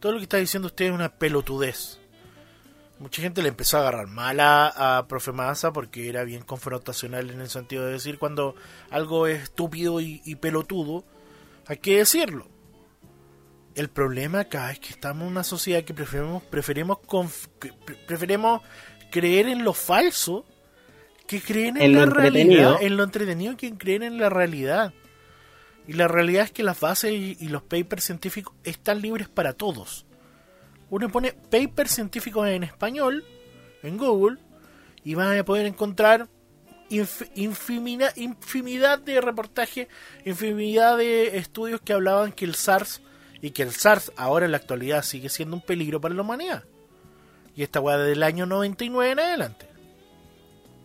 [0.00, 2.01] Todo lo que está diciendo usted es una pelotudez.
[3.02, 7.40] Mucha gente le empezó a agarrar mala a Profe Massa porque era bien confrontacional en
[7.40, 8.54] el sentido de decir cuando
[8.90, 11.04] algo es estúpido y, y pelotudo,
[11.66, 12.46] hay que decirlo.
[13.74, 16.98] El problema acá es que estamos en una sociedad que preferimos, preferimos,
[18.06, 18.62] preferimos
[19.10, 20.44] creer en lo falso
[21.26, 22.72] que creer en, la entretenido.
[22.72, 24.92] realidad, en lo entretenido que en creer en la realidad.
[25.88, 29.54] Y la realidad es que las bases y, y los papers científicos están libres para
[29.54, 30.06] todos.
[30.92, 33.24] Uno pone papers científicos en español
[33.82, 34.36] en Google
[35.02, 36.28] y van a poder encontrar
[36.90, 39.88] inf- infinidad de reportajes,
[40.26, 43.00] infinidad de estudios que hablaban que el SARS
[43.40, 46.64] y que el SARS ahora en la actualidad sigue siendo un peligro para la humanidad.
[47.56, 49.66] Y esta weá del año 99 en adelante.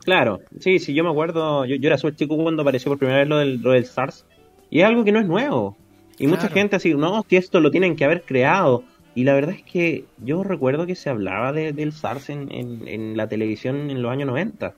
[0.05, 3.19] Claro, sí, sí, yo me acuerdo, yo, yo era súper chico cuando apareció por primera
[3.19, 4.25] vez lo del, lo del SARS,
[4.69, 5.75] y es algo que no es nuevo.
[6.17, 8.83] Y mucha gente así, no, que esto lo tienen que haber creado.
[9.17, 12.87] Y la verdad es que yo recuerdo que se hablaba de- del SARS en, en,
[12.87, 14.73] en la televisión en los años 90.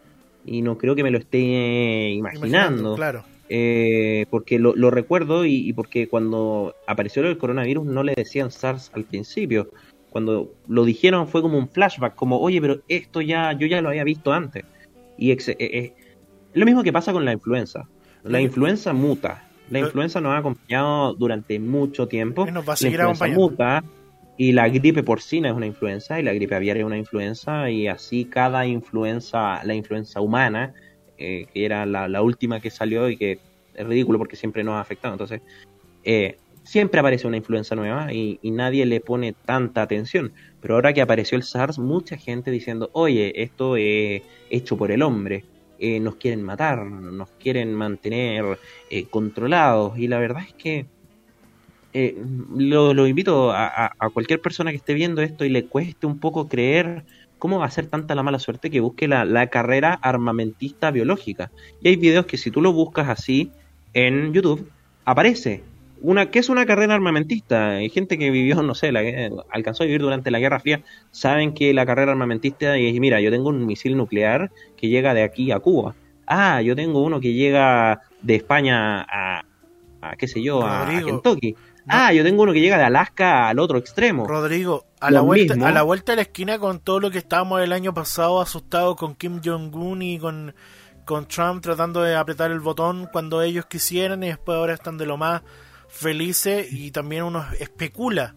[0.46, 2.96] Y no creo que me lo esté imaginando.
[2.96, 3.24] claro.
[3.52, 8.52] Eh, porque lo, lo recuerdo y, y porque cuando apareció el coronavirus no le decían
[8.52, 9.70] SARS al principio.
[10.10, 13.90] Cuando lo dijeron fue como un flashback, como, oye, pero esto ya, yo ya lo
[13.90, 14.64] había visto antes.
[15.18, 15.94] Y ex- eh, eh,
[16.54, 17.88] lo mismo que pasa con la influenza.
[18.24, 19.48] La influenza muta.
[19.70, 22.46] La influenza nos ha acompañado durante mucho tiempo.
[22.46, 23.84] Nos va a la seguir influenza muta
[24.40, 27.90] y la gripe porcina es una influenza y la gripe aviar es una influenza y
[27.90, 30.74] así cada influenza, la influenza humana,
[31.18, 33.38] eh, que era la, última que salió y que
[33.74, 35.14] es ridículo porque siempre nos ha afectado.
[35.14, 35.42] Entonces,
[36.06, 40.32] eh, siempre aparece una influenza nueva y, nadie le pone tanta atención.
[40.62, 45.02] Pero ahora que apareció el SARS, mucha gente diciendo, oye, esto es hecho por el
[45.02, 45.44] hombre,
[45.80, 48.58] eh, nos quieren matar, nos quieren mantener
[49.10, 50.00] controlados.
[50.00, 50.86] Y la verdad es que
[51.94, 52.16] eh,
[52.56, 56.06] lo, lo invito a, a- a cualquier persona que esté viendo esto y le cueste
[56.08, 57.04] un poco creer
[57.38, 61.52] cómo va a ser tanta la mala suerte que busque la, la carrera armamentista biológica.
[61.82, 63.52] Y hay videos que si tú lo buscas así
[63.94, 64.70] en YouTube,
[65.06, 65.64] aparece.
[66.02, 67.72] Una, ¿Qué es una carrera armamentista?
[67.72, 69.02] Hay gente que vivió, no sé, la,
[69.52, 70.82] alcanzó a vivir durante la Guerra Fría,
[71.12, 75.24] saben que la carrera armamentista es, mira, yo tengo un misil nuclear que llega de
[75.24, 75.96] aquí a Cuba.
[76.26, 79.42] Ah, yo tengo uno que llega de España a,
[80.02, 81.56] a qué sé yo, a Rodrigo, Kentucky.
[81.90, 84.26] Ah, yo tengo uno que llega de Alaska al otro extremo.
[84.28, 85.68] Rodrigo, a la, vuelta, mismo.
[85.68, 88.96] a la vuelta de la esquina con todo lo que estábamos el año pasado asustados
[88.96, 90.54] con Kim Jong-un y con,
[91.06, 95.06] con Trump tratando de apretar el botón cuando ellos quisieran y después ahora están de
[95.06, 95.42] lo más
[95.88, 98.36] felices y también uno especula.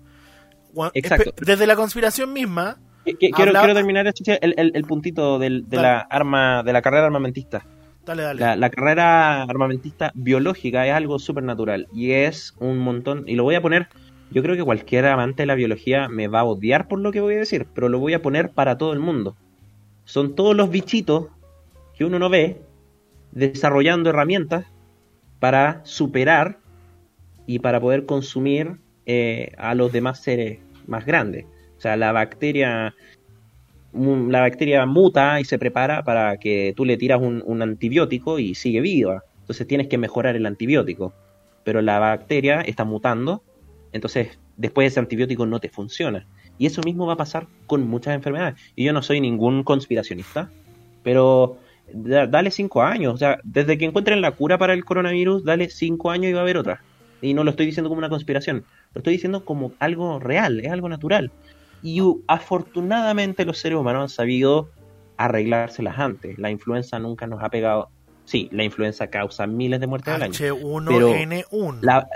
[0.94, 1.32] Exacto.
[1.44, 5.88] Desde la conspiración misma, quiero, quiero terminar el, el- el puntito del- de Dale.
[5.88, 7.66] la arma, de la carrera armamentista.
[8.04, 8.56] Dale, dale.
[8.56, 13.54] La, carrera armamentista biológica es algo súper natural y es un montón, y lo voy
[13.54, 13.88] a poner,
[14.30, 17.20] yo creo que cualquier amante de la biología me va a odiar por lo que
[17.20, 19.36] voy a decir, pero lo voy a poner para todo el mundo.
[20.04, 21.28] Son todos los bichitos
[21.96, 22.60] que uno no ve
[23.32, 24.66] desarrollando herramientas
[25.38, 26.58] para superar
[27.46, 28.76] y para poder consumir
[29.06, 31.46] eh, a los demás seres más grandes.
[31.76, 32.94] O sea, la bacteria
[33.92, 38.80] la bacteria muta y se prepara para que tú le tiras un, antibiótico y sigue
[38.80, 39.22] viva.
[39.40, 41.12] Entonces tienes que mejorar el antibiótico.
[41.64, 43.42] Pero la bacteria está mutando,
[43.92, 46.26] entonces después ese antibiótico no te funciona.
[46.58, 48.60] Y eso mismo va a pasar con muchas enfermedades.
[48.76, 50.50] Y yo no soy ningún conspiracionista,
[51.02, 51.58] pero
[51.92, 53.14] da- dale cinco años.
[53.14, 56.40] O sea, desde que encuentren la cura para el coronavirus, dale cinco años y va
[56.40, 56.82] a haber otra.
[57.20, 58.64] Y no lo estoy diciendo como una conspiración,
[58.94, 61.30] lo estoy diciendo como algo real, es algo natural.
[61.82, 64.70] Y afortunadamente los seres humanos han sabido
[65.16, 66.38] arreglárselas antes.
[66.38, 67.88] La influenza nunca nos ha pegado.
[68.24, 70.32] Sí, la influenza causa miles de muertes al año.
[70.32, 71.78] H1N1.
[71.82, 72.08] La-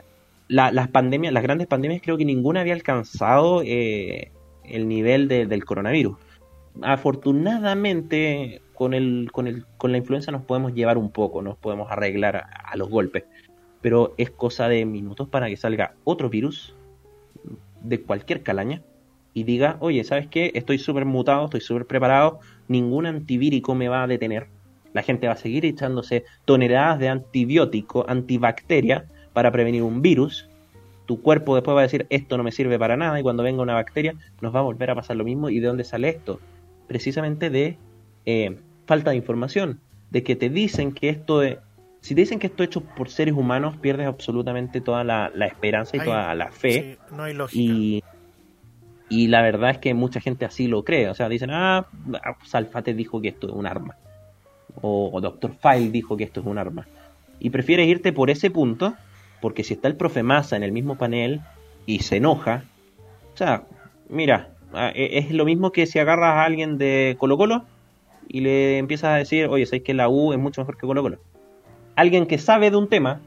[0.49, 4.31] la- las pandemias, las grandes pandemias, creo que ninguna había alcanzado eh,
[4.65, 6.17] el nivel de- del coronavirus.
[6.83, 11.91] Afortunadamente, con el, con el, con la influenza nos podemos llevar un poco, nos podemos
[11.91, 12.41] arreglar a,
[12.71, 13.25] a los golpes.
[13.81, 16.75] Pero es cosa de minutos para que salga otro virus
[17.83, 18.83] de cualquier calaña
[19.37, 20.51] y diga, oye, ¿sabes qué?
[20.55, 24.47] Estoy súper mutado, estoy súper preparado, ningún antivírico me va a detener.
[24.95, 30.49] La gente va a seguir echándose toneladas de antibiótico, antibacteria, para prevenir un virus.
[31.05, 33.61] Tu cuerpo después va a decir, esto no me sirve para nada, y cuando venga
[33.61, 35.51] una bacteria nos va a volver a pasar lo mismo.
[35.51, 36.41] ¿Y de dónde sale esto?
[36.87, 37.77] Precisamente de
[38.25, 38.57] eh,
[38.87, 39.81] falta de información,
[40.13, 41.59] de que te dicen que esto es...
[42.01, 45.45] Si te dicen que esto es hecho por seres humanos, pierdes absolutamente toda la, la
[45.45, 46.97] esperanza y toda la fe.
[47.11, 47.61] sí, no hay lógica.
[47.61, 48.03] Y,
[49.09, 51.09] y la verdad es que mucha gente así lo cree.
[51.09, 51.87] O sea, dicen, ah,
[52.45, 53.97] Salfate dijo que esto es un arma.
[54.83, 55.53] O, Dr.
[55.61, 56.87] File dijo que esto es un arma.
[57.39, 58.95] Y prefieres irte por ese punto,
[59.41, 61.41] porque si está el profe Massa en el mismo panel
[61.87, 62.65] y se enoja,
[63.35, 63.65] o sea,
[64.09, 67.65] mira, Ah, e- Es lo mismo que si agarras a alguien de Colo Colo
[68.29, 71.03] y le empiezas a decir, oye, sabes que la U es mucho mejor que Colo
[71.03, 71.19] Colo.
[71.95, 73.21] Alguien que sabe de un tema,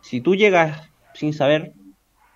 [0.00, 1.72] si tú llegas sin saber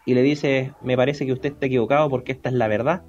[0.05, 3.03] y le dices, me parece que usted está equivocado porque esta es la verdad,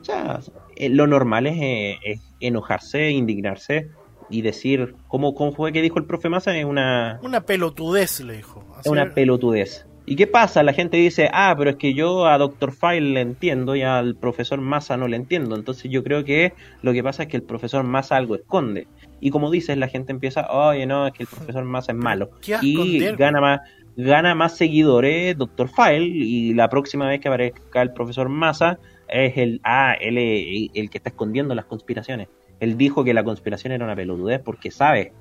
[0.00, 0.40] o sea,
[0.76, 3.88] eh, lo normal es, eh, es enojarse, indignarse
[4.30, 6.56] y decir, ¿cómo, cómo fue que dijo el profe Massa?
[6.56, 8.64] Es una, Una pelotudez, le dijo.
[8.80, 9.14] es una era.
[9.14, 9.86] pelotudez.
[10.10, 10.62] ¿Y qué pasa?
[10.62, 12.72] La gente dice, ah, pero es que yo a Dr.
[12.72, 15.54] File le entiendo y al profesor Massa no le entiendo.
[15.54, 18.88] Entonces yo creo que lo que pasa es que el profesor Massa algo esconde.
[19.20, 22.30] Y como dices, la gente empieza, oye, no, es que el profesor Massa es malo.
[22.40, 23.60] ¿Qué va a Y gana más,
[23.98, 25.68] gana más seguidores Dr.
[25.68, 28.78] File y la próxima vez que aparezca el profesor Massa
[29.08, 32.28] es el, ah, él es el que está escondiendo las conspiraciones.
[32.60, 35.12] Él dijo que la conspiración era una pelotudez porque sabe.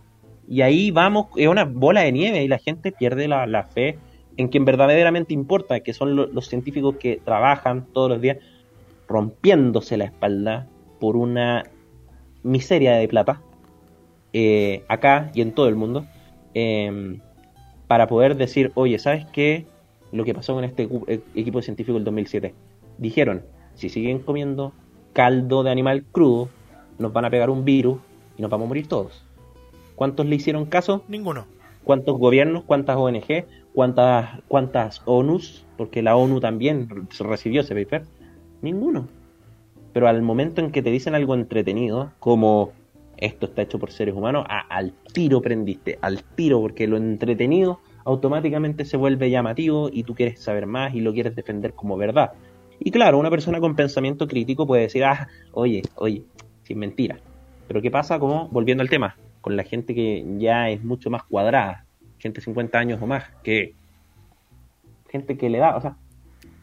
[0.48, 3.98] Y ahí vamos, es una bola de nieve y la gente pierde la, la fe
[4.38, 8.38] en quien verdaderamente importa, que son lo- los científicos que trabajan todos los días
[9.08, 10.68] rompiéndose la espalda
[11.00, 11.64] por una
[12.44, 13.42] miseria de plata,
[14.34, 16.06] eh, acá y en todo el mundo,
[16.54, 17.20] eh,
[17.88, 19.66] para poder decir, oye, ¿sabes qué?
[20.12, 22.54] Lo que pasó con este ecu- e- equipo científico del 2007.
[22.98, 23.44] Dijeron,
[23.76, 24.74] si siguen comiendo
[25.14, 26.50] caldo de animal crudo,
[27.00, 27.98] nos van a pegar un virus
[28.38, 29.24] y nos vamos a morir todos.
[29.96, 31.04] ¿Cuántos le hicieron caso?
[31.08, 31.46] Ninguno.
[31.84, 38.04] cuántos gobiernos, cuántas ONG, cuántas, cuántas ONUs, porque la ONU también recibió ese paper.
[38.62, 39.08] Ninguno.
[39.94, 42.74] Pero al momento en que te dicen algo entretenido, como
[43.18, 48.86] esto está hecho por seres humanos, al tiro prendiste, al tiro, porque lo entretenido automáticamente
[48.86, 52.32] se vuelve llamativo y tú quieres saber más y lo quieres defender como verdad.
[52.80, 56.24] Y claro, una persona con pensamiento crítico puede decir, ah, oye, oye,
[56.64, 57.18] sin mentira.
[57.68, 61.24] Pero ¿qué pasa como, volviendo al tema, con la gente que ya es mucho más
[61.24, 61.86] cuadrada,
[62.18, 63.74] gente de 50 años o más, que
[65.10, 65.98] gente que le da, o sea,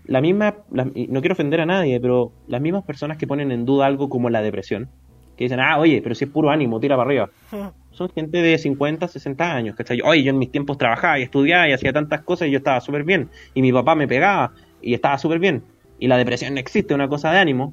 [0.07, 3.87] la misma, no quiero ofender a nadie, pero las mismas personas que ponen en duda
[3.87, 4.89] algo como la depresión,
[5.37, 7.31] que dicen, ah, oye, pero si es puro ánimo, tira para arriba.
[7.91, 10.01] Son gente de 50, 60 años, ¿cachai?
[10.05, 12.81] Oye, yo en mis tiempos trabajaba y estudiaba y hacía tantas cosas y yo estaba
[12.81, 13.29] súper bien.
[13.55, 15.63] Y mi papá me pegaba y estaba súper bien.
[16.01, 17.73] Y la depresión no existe, una cosa de ánimo.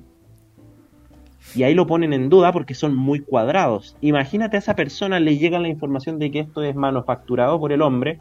[1.55, 3.97] Y ahí lo ponen en duda porque son muy cuadrados.
[4.01, 7.81] Imagínate a esa persona le llega la información de que esto es manufacturado por el
[7.81, 8.19] hombre.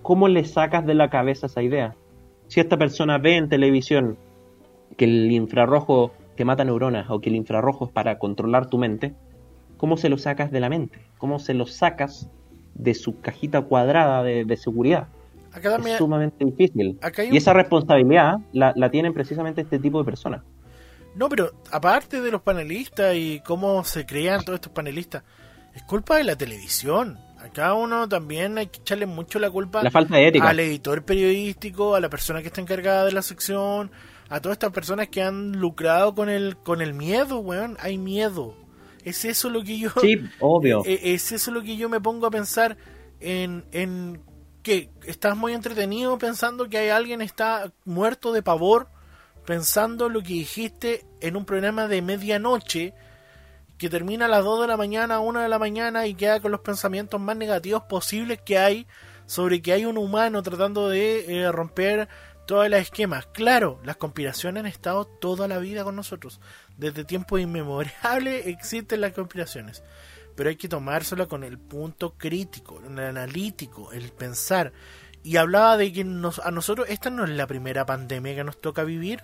[0.00, 1.94] ¿Cómo le sacas de la cabeza esa idea?
[2.48, 4.16] Si esta persona ve en televisión
[4.96, 9.14] que el infrarrojo te mata neuronas o que el infrarrojo es para controlar tu mente,
[9.76, 10.98] ¿cómo se lo sacas de la mente?
[11.18, 12.28] ¿Cómo se lo sacas
[12.74, 15.08] de su cajita cuadrada de, de seguridad?
[15.52, 16.98] Acá también- es sumamente difícil.
[17.02, 20.42] Acá Y esa responsabilidad la, la tienen precisamente este tipo de personas.
[21.14, 25.24] No, pero aparte de los panelistas y cómo se crean todos estos panelistas,
[25.74, 27.18] es culpa de la televisión.
[27.38, 30.48] Acá uno también hay que echarle mucho la culpa La falta de ética.
[30.48, 33.90] al editor periodístico, a la persona que está encargada de la sección,
[34.28, 37.76] a todas estas personas que han lucrado con el con el miedo, weón.
[37.80, 38.56] Hay miedo.
[39.04, 40.82] Es eso lo que yo Sí, obvio.
[40.84, 42.76] Eh, es eso lo que yo me pongo a pensar
[43.20, 44.22] en, en
[44.62, 48.88] que estás muy entretenido pensando que hay alguien está muerto de pavor
[49.44, 52.94] pensando lo que dijiste en un programa de medianoche
[53.76, 56.52] que termina a las 2 de la mañana, 1 de la mañana y queda con
[56.52, 58.86] los pensamientos más negativos posibles que hay
[59.26, 62.08] sobre que hay un humano tratando de eh, romper
[62.46, 63.26] todos los esquemas.
[63.26, 66.40] Claro, las conspiraciones han estado toda la vida con nosotros.
[66.76, 69.82] Desde tiempos inmemorables existen las conspiraciones.
[70.34, 74.72] Pero hay que tomárselo con el punto crítico, el analítico, el pensar.
[75.22, 78.60] Y hablaba de que nos, a nosotros esta no es la primera pandemia que nos
[78.60, 79.22] toca vivir.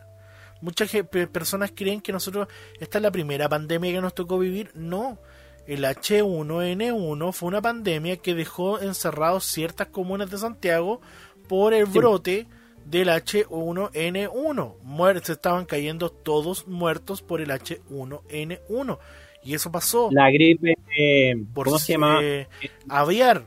[0.61, 0.91] Muchas
[1.33, 2.49] personas creen que nosotros
[2.81, 4.71] esta es la primera pandemia que nos tocó vivir.
[4.75, 5.19] No,
[5.67, 11.01] el H1N1 fue una pandemia que dejó encerrados ciertas comunas de Santiago
[11.49, 12.47] por el brote
[12.91, 14.75] del H1N1.
[14.85, 18.99] Muer- se estaban cayendo todos muertos por el H1N1.
[19.45, 22.19] Y eso pasó La gripe, eh, por ¿cómo se llama?
[22.23, 22.49] eh,
[22.89, 23.45] aviar.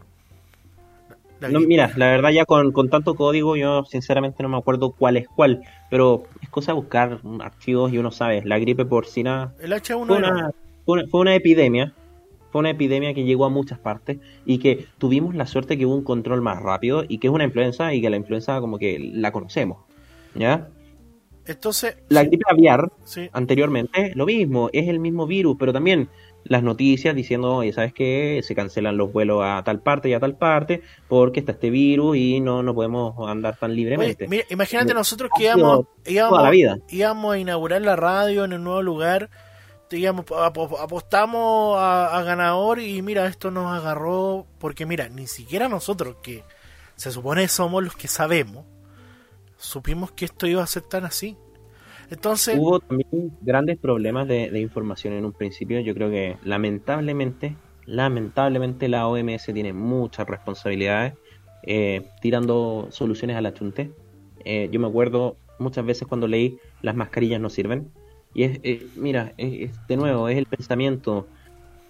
[1.40, 4.92] La No, mira, la verdad ya con, con tanto código yo sinceramente no me acuerdo
[4.92, 9.52] cuál es cuál, pero es cosa de buscar archivos y uno sabe, la gripe porcina
[9.60, 10.06] El H1N1.
[10.08, 10.52] fue una,
[10.86, 11.94] fue una, fue una epidemia,
[12.52, 15.96] fue una epidemia que llegó a muchas partes y que tuvimos la suerte que hubo
[15.96, 19.00] un control más rápido y que es una influenza y que la influenza como que
[19.00, 19.80] la conocemos,
[20.36, 20.68] ¿ya?
[21.46, 23.30] Entonces, La gripe aviar sí.
[23.34, 26.08] anteriormente, lo mismo, es el mismo virus, pero también
[26.44, 28.42] las noticias diciendo, oye, ¿sabes qué?
[28.44, 32.18] Se cancelan los vuelos a tal parte y a tal parte porque está este virus
[32.18, 34.28] y no, no podemos andar tan Oye, libremente.
[34.28, 36.78] mira, imagínate nosotros que íbamos, íbamos, toda la vida.
[36.90, 39.30] íbamos a inaugurar la radio en el nuevo lugar,
[39.98, 46.18] digamos, apo- apostamos a, ganador y mira, esto nos agarró, porque mira, ni siquiera nosotros
[46.24, 46.44] que
[46.96, 48.66] se supone somos los que sabemos,
[49.58, 51.38] supimos que esto iba a ser tan así.
[52.10, 52.58] Entonces...
[52.60, 55.80] Hubo también grandes problemas de, de información en un principio.
[55.80, 61.14] Yo creo que lamentablemente, lamentablemente la OMS tiene muchas responsabilidades
[61.64, 63.92] eh, tirando soluciones a la chunte.
[64.44, 67.92] Eh, yo me acuerdo muchas veces cuando leí las mascarillas no sirven.
[68.34, 71.28] Y es, eh, mira, es, de nuevo, es el pensamiento.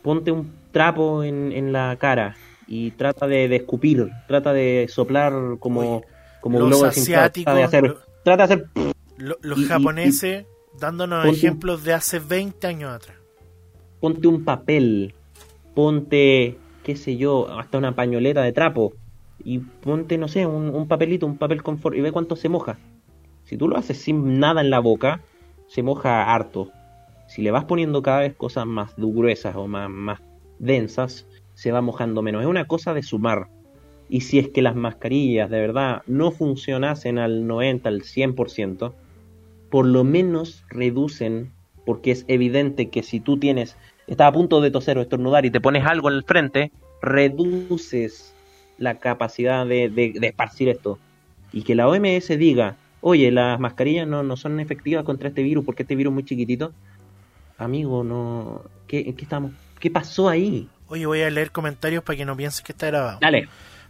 [0.02, 2.36] Ponte un trapo en, en la cara
[2.68, 6.02] y trata de, de escupir, trata de soplar como,
[6.40, 8.66] como los globo trata de hacer, asiáticos, trata de hacer
[9.18, 10.46] Lo- los Y- y- japoneses
[10.80, 13.18] dándonos ejemplos de hace 20 años atrás.
[14.00, 15.14] ponte un papel,
[15.76, 18.94] ponte, qué sé yo, hasta una pañoleta de trapo
[19.44, 22.80] y ponte, no sé, un, un papelito, un papel confort y ve cuánto se moja.
[23.44, 25.22] Si tú lo haces sin nada en la boca,
[25.74, 26.70] se moja harto.
[27.28, 30.20] Si le vas poniendo cada vez cosas más gruesas o más, más
[30.60, 32.42] densas, se va mojando menos.
[32.42, 33.48] Es una cosa de sumar.
[34.10, 38.94] Y si es que las mascarillas de verdad no funcionasen al 90, al 100%,
[39.70, 41.50] por lo menos reducen,
[41.86, 45.52] porque es evidente que si tú tienes, estás a punto de toser o estornudar y
[45.52, 48.34] te pones algo en el frente, reduces
[48.78, 51.00] la capacidad de, de- de esparcir esto.
[51.54, 55.66] Y que la OMS diga, oye, las mascarillas no, no son efectivas contra este virus
[55.66, 56.74] porque este virus es muy chiquitito.
[57.58, 58.64] Amigo, no...
[58.88, 59.52] ¿Qué, en qué estamos?
[59.80, 60.68] ¿Qué pasó ahí?
[60.88, 63.20] Oye, voy a leer comentarios para que no pienses que está grabado.
[63.22, 63.48] Dale.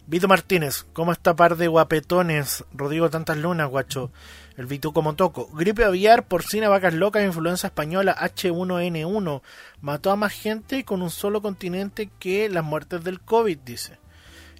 [0.07, 2.66] Vito Martínez, ¿cómo está par de guapetones?
[2.74, 4.12] Rodrigo Tantas Lunas, guacho.
[4.57, 5.47] El Vito como toco.
[5.53, 9.41] Gripe aviar, porcina, vacas locas, influenza española, H1N1.
[9.80, 13.99] Mató a más gente con un solo continente que las muertes del COVID, dice.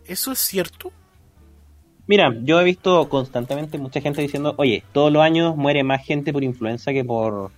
[0.06, 0.93] ¿Eso es cierto?
[2.08, 6.34] Mira, yo he visto constantemente mucha gente diciendo, oye, todos los años muere más gente
[6.34, 7.52] por influenza que por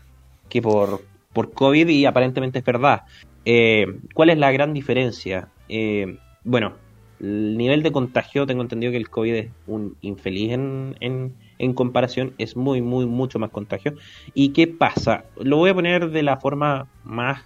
[0.50, 1.02] que por,
[1.34, 3.04] por COVID y aparentemente es verdad.
[3.46, 5.50] Eh, ¿Cuál es la gran diferencia?
[5.68, 6.74] Eh, bueno,
[7.20, 11.74] el nivel de contagio, tengo entendido que el COVID es un infeliz en, en, en
[11.74, 13.96] comparación, es muy, muy, mucho más contagio.
[14.34, 15.26] ¿Y qué pasa?
[15.38, 17.42] Lo voy a poner de la forma más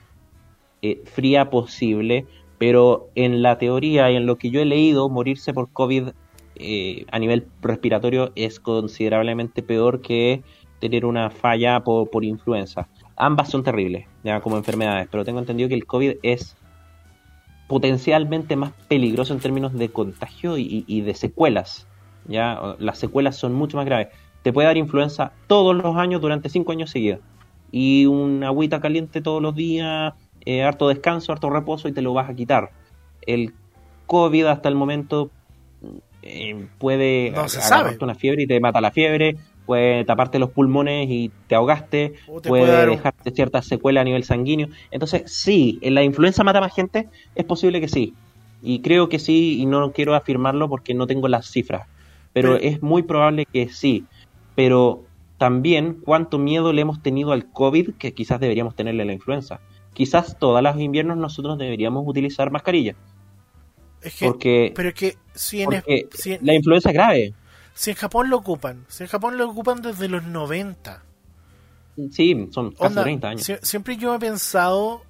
[0.81, 2.25] eh, fría posible,
[2.57, 6.09] pero en la teoría y en lo que yo he leído, morirse por COVID
[6.59, 10.43] eh, a nivel respiratorio es considerablemente peor que
[10.79, 12.87] tener una falla por, por influenza.
[13.15, 16.55] Ambas son terribles, ya como enfermedades, pero tengo entendido que el COVID es
[17.67, 21.87] potencialmente más peligroso en términos de contagio y, de secuelas.
[22.25, 24.07] Ya las secuelas son mucho más graves.
[24.41, 27.19] Te puede dar influenza todos los años durante cinco años seguidos.
[27.71, 30.13] Y una agüita caliente todos los días,
[30.45, 32.71] eh, harto descanso, harto reposo y te lo vas a quitar.
[33.21, 33.53] El
[34.05, 35.29] COVID hasta el momento
[36.21, 38.03] eh, puede No se agarrarte sabe.
[38.05, 42.49] una fiebre y te mata la fiebre, puede taparte los pulmones y te ahogaste, te
[42.49, 44.67] puede, puede un- dejarte ciertas secuelas a nivel sanguíneo.
[44.91, 47.09] Entonces, sí, ¿en la influenza mata más gente?
[47.35, 48.13] Es posible que sí.
[48.61, 51.87] Y creo que sí, y no quiero afirmarlo porque no tengo las cifras.
[52.33, 54.05] Pero Pero- es muy probable que sí.
[54.55, 55.03] Pero
[55.37, 59.59] también cuánto miedo le hemos tenido al COVID que quizás deberíamos tenerle a la influenza.
[59.93, 62.95] Quizás todos los inviernos nosotros deberíamos utilizar mascarilla.
[64.07, 67.33] Es que, Porque, pero es que si en, porque si en- la influenza es grave.
[67.73, 71.03] si en Japón lo ocupan, si en Japón lo ocupan desde los 90.
[72.11, 73.41] Sí, son casi Onda, 30 años.
[73.49, 75.03] sie- siempre yo he pensado.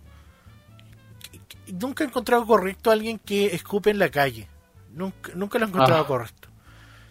[1.73, 4.47] nunca he encontrado correcto a alguien que escupe en la calle.
[4.93, 6.07] Nunca, nunca lo he encontrado Ah.
[6.07, 6.47] correcto.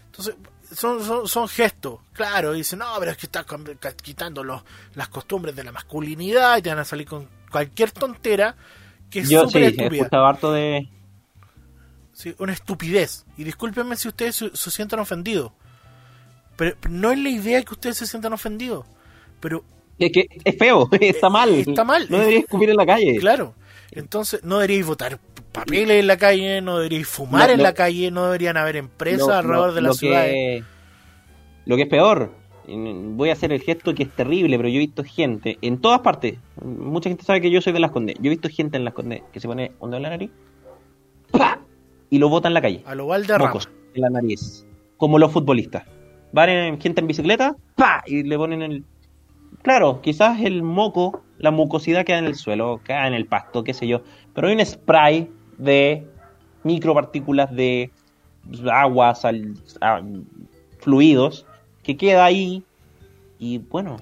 [0.06, 0.34] Entonces,
[0.72, 2.00] son, son, son gestos.
[2.14, 3.44] Claro, dicen, no, pero es que estás
[4.02, 4.62] quitando los,
[4.94, 8.56] las costumbres de la masculinidad y te van a salir con cualquier tontera
[9.10, 10.88] que es Yo sí, he escuchado harto de...
[12.16, 13.26] Sí, una estupidez.
[13.36, 15.52] Y discúlpenme si ustedes se, se sientan ofendidos.
[16.56, 18.86] Pero no es la idea que ustedes se sientan ofendidos.
[19.38, 19.62] Pero
[19.98, 21.50] Es que es feo, está mal.
[21.50, 22.06] Eh, está mal.
[22.08, 23.16] No deberías escupir en la calle.
[23.18, 23.54] Claro.
[23.90, 25.20] Entonces, no deberíais votar
[25.52, 29.26] papeles en la calle, no deberíais fumar en lo- la calle, no deberían haber empresas
[29.28, 30.24] Lo- alrededor lo- de la ciudad.
[30.24, 30.64] que-
[31.66, 32.32] lo que es peor,
[32.66, 36.00] voy a hacer el gesto que es terrible, pero yo he visto gente en todas
[36.00, 36.38] partes.
[36.64, 38.16] Mucha gente sabe que yo soy de las Condes.
[38.20, 40.30] Yo he visto gente en las Condes que se pone un dedo en la nariz
[41.30, 41.60] ¡pa!
[42.10, 42.82] Y lo bota en la calle.
[42.86, 43.46] A lo Valderrama.
[43.46, 44.66] Mocos en la nariz.
[44.96, 45.84] Como los futbolistas.
[46.32, 48.02] Van en, gente en bicicleta ¡pa!
[48.06, 48.84] y le ponen el.
[49.62, 53.74] Claro, quizás el moco, la mucosidad queda en el suelo, queda en el pasto, qué
[53.74, 54.02] sé yo.
[54.34, 56.06] Pero hay un spray de
[56.64, 57.90] micropartículas de
[58.72, 60.02] agua, sal- a-
[60.78, 61.46] fluidos,
[61.82, 62.62] que queda ahí.
[63.38, 63.96] Y bueno,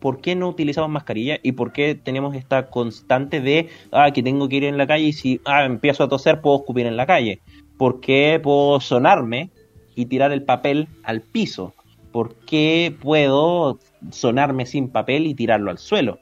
[0.00, 1.38] ¿por qué no utilizamos mascarilla?
[1.42, 5.04] ¿Y por qué tenemos esta constante de, ah, que tengo que ir en la calle
[5.06, 7.40] y si ah, empiezo a toser puedo escupir en la calle?
[7.76, 9.50] ¿Por qué puedo sonarme
[9.94, 11.74] y tirar el papel al piso?
[12.12, 13.78] ¿Por qué puedo
[14.10, 16.18] sonarme sin papel y tirarlo al suelo?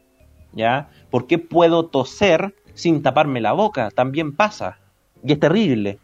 [0.52, 0.88] ¿Ya?
[1.10, 3.90] ¿Por qué puedo toser sin taparme la boca?
[3.90, 4.78] También pasa.
[5.24, 5.98] Y es terrible.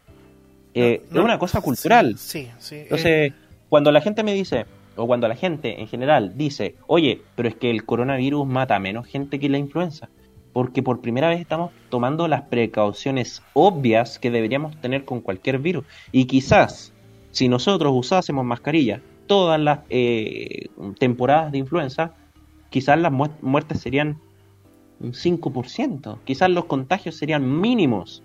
[0.73, 2.17] Eh, No, es una cosa cultural.
[2.17, 2.75] Sí, sí.
[2.75, 3.33] eh, Entonces,
[3.69, 4.65] cuando la gente me dice,
[4.95, 8.79] o cuando la gente en general dice, oye, pero es que el coronavirus mata a
[8.79, 10.09] menos gente que la influenza,
[10.53, 15.85] porque por primera vez estamos tomando las precauciones obvias que deberíamos tener con cualquier virus.
[16.11, 16.93] Y quizás,
[17.31, 20.67] si nosotros usásemos mascarilla todas las eh,
[20.99, 22.13] temporadas de influenza,
[22.69, 24.19] quizás las muertes serían
[24.99, 28.23] un 5%, quizás los contagios serían mínimos.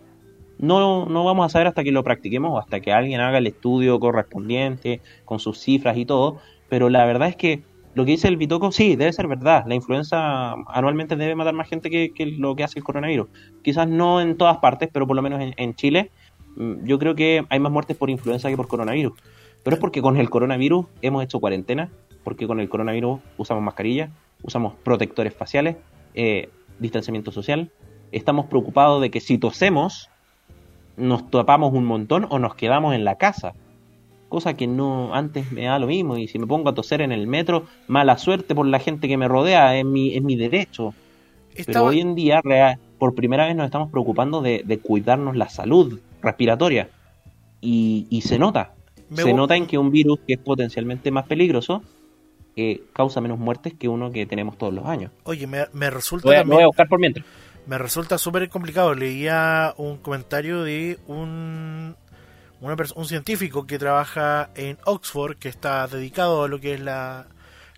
[0.58, 3.46] No, no vamos a saber hasta que lo practiquemos o hasta que alguien haga el
[3.46, 7.62] estudio correspondiente con sus cifras y todo, pero la verdad es que
[7.94, 9.64] lo que dice el Bitoco, sí, debe ser verdad.
[9.66, 13.28] La influenza anualmente debe matar más gente que, lo que hace el coronavirus.
[13.62, 16.10] Quizás no en todas partes, pero por lo menos en, Chile,
[16.56, 19.14] mm, yo creo que hay más muertes por influenza que por coronavirus.
[19.64, 21.90] Pero es porque con el coronavirus hemos hecho cuarentena,
[22.22, 24.10] porque con el coronavirus usamos mascarilla,
[24.42, 25.76] usamos protectores faciales,
[26.14, 27.70] eh, distanciamiento social.
[28.12, 30.08] Estamos preocupados de que si tosemos,
[30.96, 33.54] nos tapamos un montón o nos quedamos en la casa
[34.28, 37.12] cosa que no antes me da lo mismo y si me pongo a toser en
[37.12, 40.94] el metro, mala suerte por la gente que me rodea, es mi, es mi derecho.
[41.66, 42.40] Pero hoy en día,
[42.98, 46.88] por primera vez nos estamos preocupando de, cuidarnos la salud respiratoria
[47.60, 48.74] y, y se nota.
[49.12, 51.82] se nota en que un virus que es potencialmente más peligroso
[52.60, 55.12] eh, causa menos muertes que uno que tenemos todos los años.
[55.22, 56.26] Oye, me, me resulta...
[56.26, 57.24] Voy voy a buscar por mientras.
[57.68, 58.94] Me resulta súper complicado.
[58.94, 61.94] Leía un comentario de un
[62.60, 67.26] un científico que trabaja en Oxford, que está dedicado a lo que es la,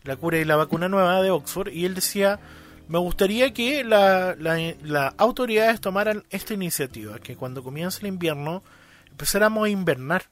[0.05, 2.41] la cura y la vacuna nueva de Oxford, y él decía,
[2.89, 8.63] me gustaría que las la, autoridades tomaran esta iniciativa, que cuando comience el invierno
[9.11, 10.25] empezáramos a invernar,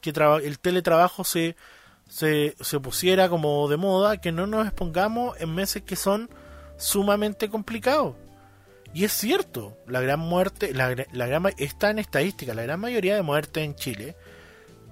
[0.00, 1.56] que el teletrabajo se,
[2.08, 6.30] se, se pusiera como de moda, que no nos expongamos en meses que son
[6.76, 8.14] sumamente complicados.
[8.92, 13.14] Y es cierto, la gran muerte, la, la gran, está en estadística, la gran mayoría
[13.14, 14.16] de muertes en Chile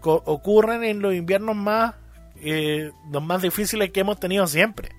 [0.03, 1.95] ocurren en los inviernos más,
[2.41, 4.91] eh, los más difíciles que hemos tenido siempre.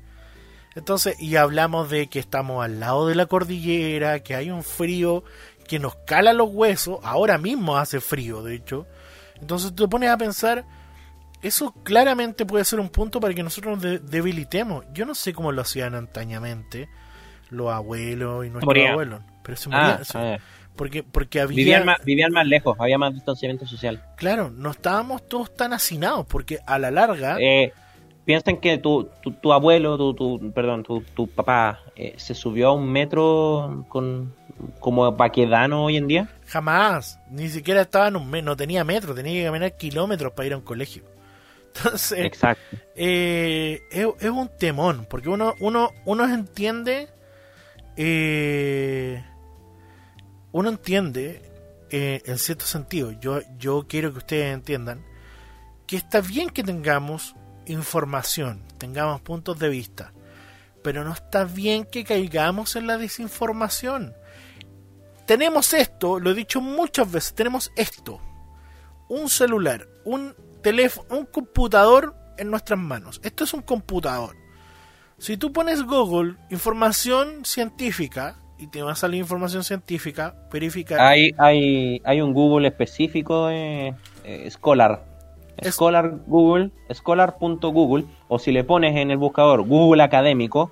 [0.76, 5.24] Entonces, y hablamos de que estamos al lado de la cordillera, que hay un frío
[5.68, 8.88] que nos cala los huesos, ahora mismo hace frío, de hecho.
[9.42, 10.66] Entonces te pones a pensar,
[11.42, 14.86] eso claramente puede ser un punto para que nosotros nos debilitemos.
[14.94, 16.90] Yo no sé cómo lo hacían antañamente
[17.50, 19.22] los abuelos y nuestros abuelos.
[19.44, 20.40] Pero se ah, morían.
[20.76, 21.56] porque, porque había...
[21.56, 24.04] Vivían más, vivían más lejos, había más distanciamiento social.
[24.16, 27.38] Claro, no estábamos todos tan hacinados, porque a la larga...
[27.40, 27.74] Eh,
[28.26, 29.10] piensen que tu,
[29.42, 34.36] tu, abuelo, tu, tu, perdón, tu, tu papá eh, se subió a un metro con
[34.80, 36.30] como paquedano hoy en día.
[36.46, 40.48] Jamás, ni siquiera estaba en un metro, no tenía metro, tenía que caminar kilómetros para
[40.48, 41.04] ir a un colegio.
[41.76, 42.78] Entonces, Exacto.
[42.96, 47.10] Eh, es, es, un temón, porque uno, uno, uno entiende
[48.02, 49.22] eh,
[50.54, 51.52] uno entiende,
[51.90, 55.06] eh, en cierto sentido, yo, yo quiero que ustedes entiendan,
[55.86, 57.36] que está bien que tengamos
[57.66, 60.14] información, tengamos puntos de vista,
[60.82, 64.14] pero no está bien que caigamos en la desinformación.
[65.28, 68.22] Tenemos esto, lo he dicho muchas veces, tenemos esto,
[69.10, 70.34] un celular, un
[70.64, 73.20] teléfono, un computador en nuestras manos.
[73.26, 74.39] Esto es un computador.
[75.20, 81.00] Si tú pones Google información científica y te va a salir información científica, verificar.
[81.00, 83.94] Hay, hay, hay un Google específico de
[84.24, 85.06] eh, Scholar.
[85.62, 90.72] Scholar Google, scholar.google, o si le pones en el buscador Google Académico,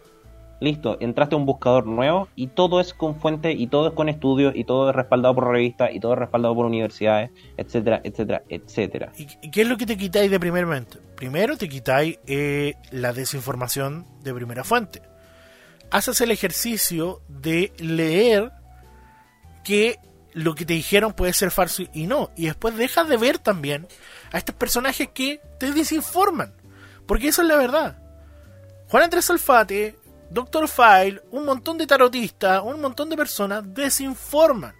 [0.59, 4.09] listo, entraste a un buscador nuevo y todo es con fuente y todo es con
[4.09, 8.43] estudios y todo es respaldado por revistas y todo es respaldado por universidades, etcétera, etcétera,
[8.49, 9.11] etcétera.
[9.17, 10.99] ¿Y qué es lo que te quitáis de primer momento?
[11.15, 15.01] Primero te quitáis eh, la desinformación de primera fuente.
[15.89, 18.51] Haces el ejercicio de leer
[19.63, 19.99] que
[20.33, 22.29] lo que te dijeron puede ser falso y no.
[22.35, 23.87] Y después dejas de ver también
[24.31, 26.53] a estos personajes que te desinforman.
[27.07, 27.97] Porque eso es la verdad.
[28.89, 29.96] Juan Andrés Alfate
[30.29, 34.75] Doctor File, un montón de tarotistas, un montón de personas desinforman.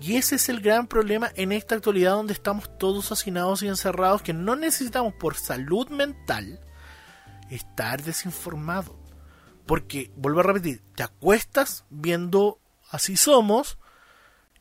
[0.00, 4.22] Y ese es el gran problema en esta actualidad donde estamos todos hacinados y encerrados,
[4.22, 6.58] que no necesitamos por salud mental
[7.50, 8.98] estar desinformado.
[9.66, 12.58] Porque, vuelvo a repetir, te acuestas viendo
[12.90, 13.78] así somos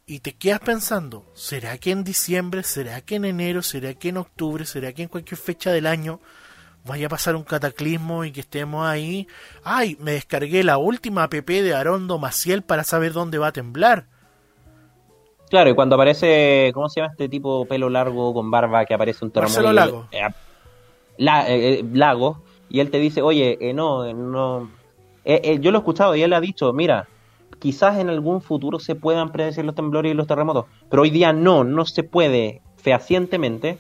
[0.06, 4.18] y te quedas pensando, ¿será que en diciembre, será que en enero, será que en
[4.18, 6.20] octubre, será que en cualquier fecha del año
[6.86, 9.28] vaya a pasar un cataclismo y que estemos ahí.
[9.64, 14.06] Ay, me descargué la última app de Arondo Maciel para saber dónde va a temblar.
[15.50, 19.26] Claro, y cuando aparece, ¿cómo se llama este tipo pelo largo con barba que aparece
[19.26, 19.74] un terremoto?
[19.74, 20.08] Lago.
[20.12, 20.28] Eh,
[21.18, 24.70] la, eh, eh, Lago, y él te dice, oye, no, no.
[25.26, 27.08] yo lo he escuchado y él ha dicho, mira,
[27.58, 31.34] quizás en algún futuro se puedan predecir los temblores y los terremotos, pero hoy día
[31.34, 33.78] no, no se puede fehacientemente.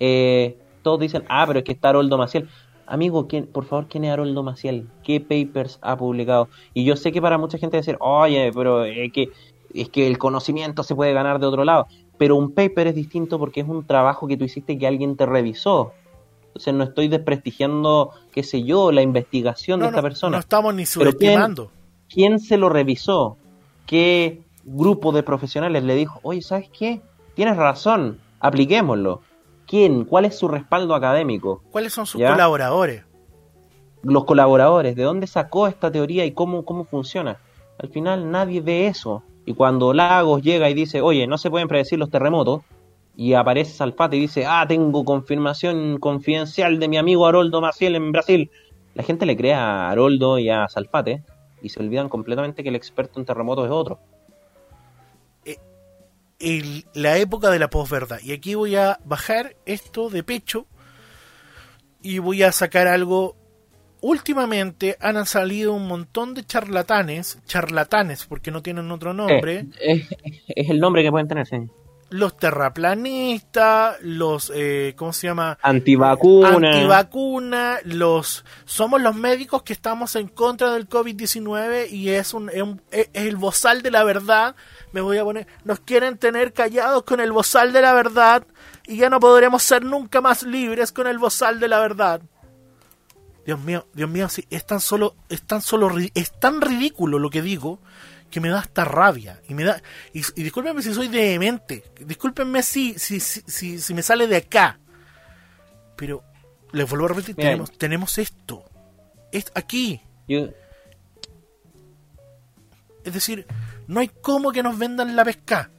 [0.00, 0.56] Eh,
[0.88, 2.48] todos dicen, ah, pero es que está Haroldo Maciel.
[2.86, 4.88] Amigo, ¿quién, por favor, ¿quién es Haroldo Maciel?
[5.04, 6.48] ¿Qué papers ha publicado?
[6.72, 9.28] Y yo sé que para mucha gente decir, oye, pero es que,
[9.74, 11.86] es que el conocimiento se puede ganar de otro lado.
[12.16, 15.26] Pero un paper es distinto porque es un trabajo que tú hiciste que alguien te
[15.26, 15.92] revisó.
[16.48, 20.36] Entonces no estoy desprestigiando, qué sé yo, la investigación No, de esta no, persona.
[20.36, 21.70] no estamos ni Pero ¿quién- subestimando.
[22.08, 23.36] ¿Quién se lo revisó?
[23.86, 27.00] ¿Qué grupo de profesionales le dijo, oye, ¿sabes qué?
[27.34, 29.20] Tienes razón, apliquémoslo.
[29.68, 30.04] ¿Quién?
[30.06, 31.62] ¿Cuál es su respaldo académico?
[31.70, 32.32] ¿Cuáles son sus ¿Ya?
[32.32, 33.04] colaboradores?
[34.02, 37.38] Los colaboradores, ¿de dónde sacó esta teoría y cómo, cómo funciona?
[37.78, 39.22] Al final nadie ve eso.
[39.44, 42.62] Y cuando Lagos llega y dice, oye, no se pueden predecir los terremotos,
[43.14, 48.12] y aparece Salfate y dice, ah, tengo confirmación confidencial de mi amigo Haroldo Maciel en
[48.12, 48.50] Brasil.
[48.94, 51.24] La gente le cree a Haroldo y a Salfate
[51.60, 53.98] y se olvidan completamente que el experto en terremotos es otro.
[56.38, 58.20] El- la época de la posverdad.
[58.22, 60.66] Y aquí voy a bajar esto de pecho
[62.02, 63.36] y voy a sacar algo.
[64.00, 70.36] Últimamente han salido un montón de charlatanes, charlatanes porque no tienen otro nombre, Eh, es,
[70.46, 71.56] es el nombre que pueden tener, sí.
[72.10, 75.58] Los terraplanistas, los, eh, ¿cómo se llama?
[75.62, 76.48] Antivacuna.
[76.70, 82.62] Antivacuna, los somos los médicos que estamos en contra del COVID-19 y es un, es
[82.62, 84.54] un- es el bozal de la verdad.
[84.92, 88.42] Me voy a poner, nos quieren tener callados con el bozal de la verdad
[88.86, 92.22] y ya no podremos ser nunca más libres con el bozal de la verdad.
[93.44, 97.30] Dios mío, Dios mío, sí, es tan solo, es tan solo, es tan ridículo lo
[97.30, 97.80] que digo
[98.30, 99.40] que me da hasta rabia.
[99.48, 103.94] Y me da y, y discúlpenme si soy demente, discúlpenme si si, si, si, si
[103.94, 104.78] me sale de acá,
[105.96, 106.22] pero
[106.72, 108.64] les vuelvo a repetir, Mira, tenemos, tenemos esto,
[109.32, 110.48] es aquí, Yo,
[113.04, 113.46] es decir,
[113.86, 115.70] no hay cómo que nos vendan la pesca.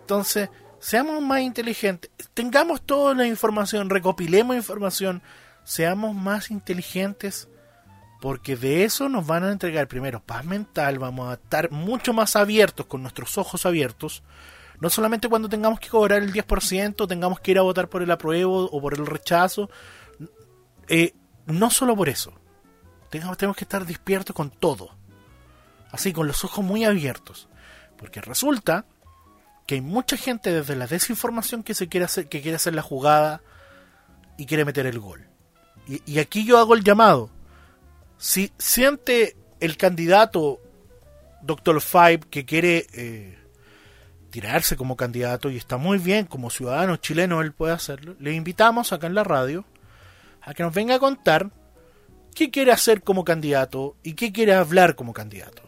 [0.00, 0.48] Entonces,
[0.78, 5.22] seamos más inteligentes, tengamos toda la información, recopilemos información,
[5.64, 7.48] seamos más inteligentes,
[8.22, 12.36] porque de eso nos van a entregar primero paz mental, vamos a estar mucho más
[12.36, 14.22] abiertos, con nuestros ojos abiertos,
[14.80, 18.10] no solamente cuando tengamos que cobrar el 10%, tengamos que ir a votar por el
[18.10, 19.68] apruebo o por el rechazo,
[20.88, 21.12] eh,
[21.44, 22.32] no solo por eso,
[23.10, 25.02] tenemos que estar despiertos con todo
[25.92, 27.48] así con los ojos muy abiertos.
[27.96, 28.86] Porque resulta
[29.66, 32.82] que hay mucha gente desde la desinformación que se quiere hacer, que quiere hacer la
[32.82, 33.42] jugada
[34.36, 35.28] y quiere meter el gol.
[35.86, 37.30] Y aquí yo hago el llamado.
[38.22, 40.60] Si siente el candidato
[41.42, 41.80] Dr.
[41.80, 43.36] Five que quiere eh,
[44.30, 48.92] tirarse como candidato y está muy bien como ciudadano chileno él puede hacerlo, le invitamos
[48.92, 49.64] acá en la radio
[50.40, 51.50] a que nos venga a contar
[52.32, 55.64] qué quiere hacer como candidato y qué quiere hablar como candidato.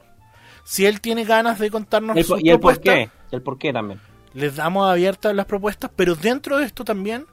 [0.63, 3.73] Si él tiene ganas de contarnos el, sus y el por qué, el por qué
[3.73, 4.01] también.
[4.33, 7.27] les damos abiertas las propuestas, pero dentro de esto también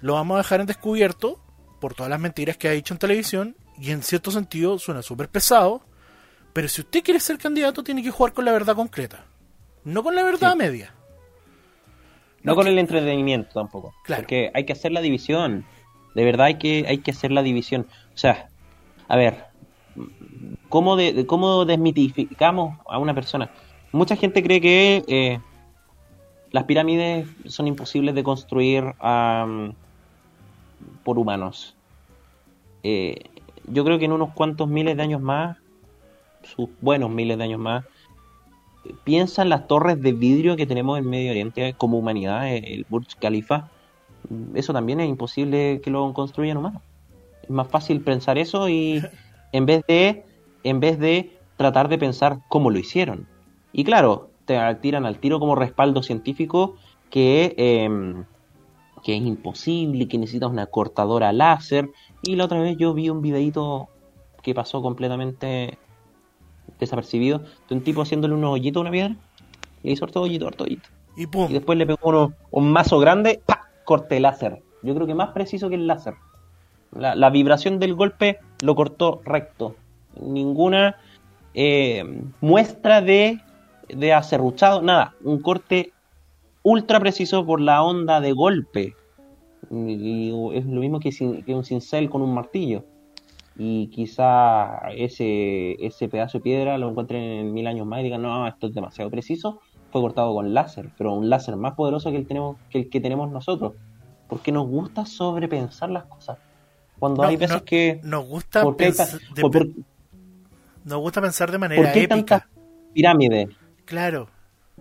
[0.00, 1.40] lo vamos a dejar en descubierto
[1.80, 5.28] por todas las mentiras que ha dicho en televisión y en cierto sentido suena súper
[5.28, 5.82] pesado,
[6.52, 9.24] pero si usted quiere ser candidato tiene que jugar con la verdad concreta,
[9.84, 10.58] no con la verdad Sí.
[10.58, 10.94] media.
[12.42, 13.94] No con el entretenimiento tampoco.
[14.04, 14.22] Claro.
[14.22, 15.64] Porque hay que hacer la división.
[16.14, 17.86] De verdad hay que, hay que hacer la división.
[18.14, 18.48] O sea,
[19.08, 19.46] a ver,
[20.68, 23.50] ¿cómo, de, cómo desmitificamos a una persona?
[23.92, 25.40] Mucha gente cree que eh,
[26.50, 28.92] las pirámides son imposibles de construir
[31.02, 31.74] por humanos.
[32.82, 33.30] Eh,
[33.68, 35.58] yo creo que en unos cuantos miles de años más,
[36.42, 37.84] sus buenos miles de años más,
[39.04, 42.86] piensa en las torres de vidrio que tenemos en Medio Oriente como humanidad, eh, el
[42.88, 43.70] Burj Khalifa.
[44.54, 46.82] Eso también es imposible que lo construyan humanos.
[47.42, 49.02] Es más fácil pensar eso y
[49.52, 50.24] en vez de
[50.62, 53.26] en vez de tratar de pensar cómo lo hicieron.
[53.72, 56.76] Y claro, te tiran al tiro como respaldo científico
[57.10, 58.24] que em,
[59.04, 61.90] que es imposible, que necesitas una cortadora láser.
[62.24, 63.88] Y la otra vez yo vi un videito
[64.42, 65.78] que pasó completamente
[66.78, 69.16] desapercibido de un tipo haciéndole unos hoyitos a una piedra.
[69.82, 70.88] Y le hizo harto hoyito, harto hoyito.
[71.16, 73.68] Y pum, Y después le pegó uno- un mazo grande, ¡pa!
[73.84, 74.62] corte láser.
[74.82, 76.14] Yo creo que más preciso que el láser.
[76.92, 79.76] La, la vibración del golpe lo cortó recto.
[80.20, 80.96] Ninguna
[81.54, 82.04] eh,
[82.40, 83.40] muestra de,
[83.88, 85.14] de acerruchado, nada.
[85.22, 85.92] Un corte
[86.62, 88.94] ultra preciso por la onda de golpe.
[89.70, 92.84] Y, es lo mismo que, sin- que un cincel con un martillo.
[93.56, 98.22] Y quizá ese, ese pedazo de piedra lo encuentren en mil años más y digan,
[98.22, 99.60] no, esto es demasiado preciso.
[99.92, 103.00] Fue cortado con láser, pero un láser más poderoso que el, tenemos, que el que
[103.00, 103.74] tenemos nosotros.
[104.28, 106.38] Porque nos gusta sobrepensar las cosas.
[106.98, 108.00] Cuando No, hay veces no, que...
[108.02, 109.68] nos gusta ¿por qué hay pens- ta- de- por- por-
[110.84, 112.14] nos gusta pensar de ¿Por manera qué épica.
[112.16, 112.42] tantas
[112.92, 113.48] pirámides?
[113.84, 114.28] Claro.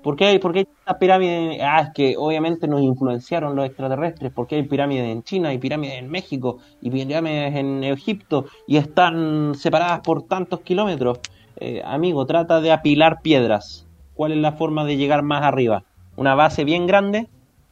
[0.02, 1.60] ¿Por qué hay, por qué hay tantas pirámides?
[1.62, 4.34] Ah, es que obviamente nos influenciaron los extraterrestres.
[4.34, 8.78] ¿Por qué hay pirámides en China y pirámides en México y pirámides en Egipto y
[8.78, 11.20] están separadas por tantos kilómetros?
[11.58, 13.88] Eh, amigo, trata de apilar piedras.
[14.16, 15.84] ¿Cuál es la forma de llegar más arriba?
[16.16, 17.30] Una base bien grande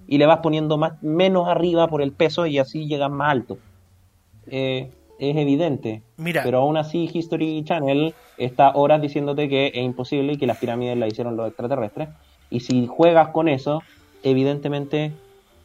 [0.07, 3.57] y le vas poniendo más, menos arriba por el peso y así llegas más alto.
[4.47, 6.01] Eh, es evidente.
[6.17, 6.41] Mira.
[6.43, 8.13] Pero aún así History Channel
[8.46, 12.10] está horas diciéndote que es imposible y que las pirámides las hicieron los extraterrestres.
[12.50, 13.82] Y si juegas con eso,
[14.24, 15.14] evidentemente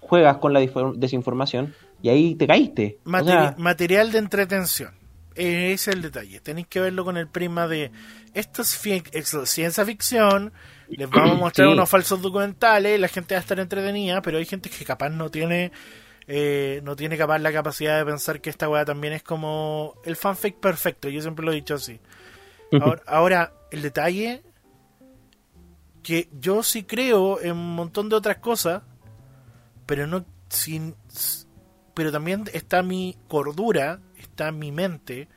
[0.00, 2.98] juegas con la desinformación y ahí te caíste.
[3.04, 4.90] Materi o sea, material de entretención.
[5.34, 6.40] Ese es el detalle.
[6.40, 7.90] Tenéis que verlo con el prisma de
[8.32, 8.80] esto es,
[9.12, 10.52] es ciencia ficción.
[10.88, 11.72] Les vamos a mostrar sí.
[11.72, 12.98] unos falsos documentales.
[12.98, 15.72] La gente va a estar entretenida, pero hay gente que capaz no tiene
[16.28, 20.16] eh, no tiene capaz la capacidad de pensar que esta weá también es como el
[20.16, 21.08] fanfic perfecto.
[21.08, 22.00] Yo siempre lo he dicho así.
[23.06, 24.42] Ahora, el detalle
[26.02, 28.82] que yo sí creo en un montón de otras cosas,
[29.86, 30.94] pero no sin
[31.94, 35.28] pero también está mi cordura, está mi mente,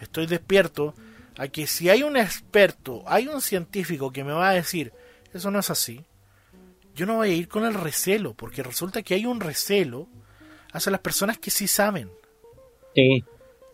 [0.00, 0.94] estoy despierto
[1.36, 4.92] a que si hay un experto, hay un científico que me va a decir,
[5.32, 6.04] eso no es así,
[6.94, 10.06] yo no voy a ir con el recelo, porque resulta que hay un recelo
[10.72, 12.08] hacia las personas que sí saben.
[12.94, 13.24] Sí.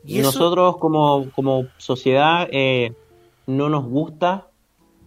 [0.05, 2.93] Y nosotros como, como sociedad eh,
[3.47, 4.49] no nos gusta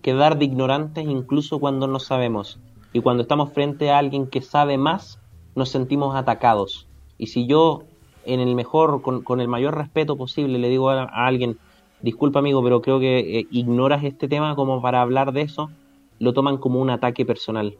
[0.01, 2.59] quedar de ignorantes incluso cuando no sabemos.
[2.93, 5.19] Y cuando estamos frente a alguien que sabe más,
[5.55, 6.87] nos sentimos atacados.
[7.17, 7.83] Y si yo,
[8.25, 11.57] en el mejor, con, con el mayor respeto posible, le digo a, a alguien,
[12.01, 15.71] disculpa amigo, pero creo que eh, ignoras este tema como para hablar de eso,
[16.19, 17.77] lo toman como un ataque personal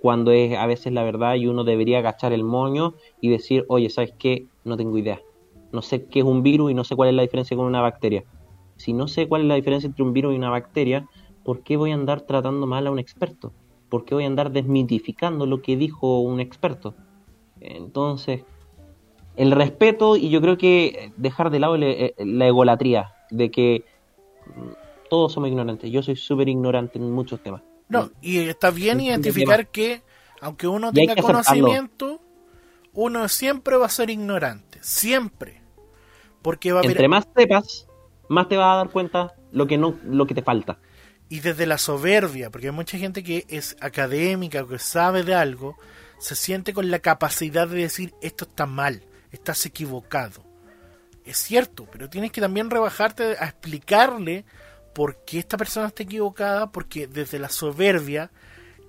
[0.00, 3.90] cuando es a veces la verdad y uno debería agachar el moño y decir, oye,
[3.90, 4.46] ¿sabes qué?
[4.64, 5.20] No tengo idea.
[5.72, 7.80] No sé qué es un virus y no sé cuál es la diferencia con una
[7.80, 8.24] bacteria.
[8.76, 11.06] Si no sé cuál es la diferencia entre un virus y una bacteria,
[11.44, 13.52] ¿por qué voy a andar tratando mal a un experto?
[13.88, 16.94] ¿Por qué voy a andar desmitificando lo que dijo un experto?
[17.60, 18.42] Entonces,
[19.36, 23.84] el respeto y yo creo que dejar de lado la egolatría, de que
[25.10, 25.90] todos somos ignorantes.
[25.90, 27.62] Yo soy súper ignorante en muchos temas.
[27.88, 30.02] No, y está bien identificar que,
[30.40, 32.20] aunque uno tenga conocimiento,
[32.94, 34.78] uno siempre va a ser ignorante.
[34.80, 35.59] Siempre.
[36.42, 36.84] Porque va a.
[36.84, 37.86] Entre más sepas,
[38.28, 40.78] más te vas a dar cuenta lo que, no, lo que te falta.
[41.28, 45.76] Y desde la soberbia, porque hay mucha gente que es académica, que sabe de algo,
[46.18, 50.44] se siente con la capacidad de decir esto está mal, estás equivocado.
[51.24, 54.44] Es cierto, pero tienes que también rebajarte a explicarle
[54.94, 58.30] por qué esta persona está equivocada, porque desde la soberbia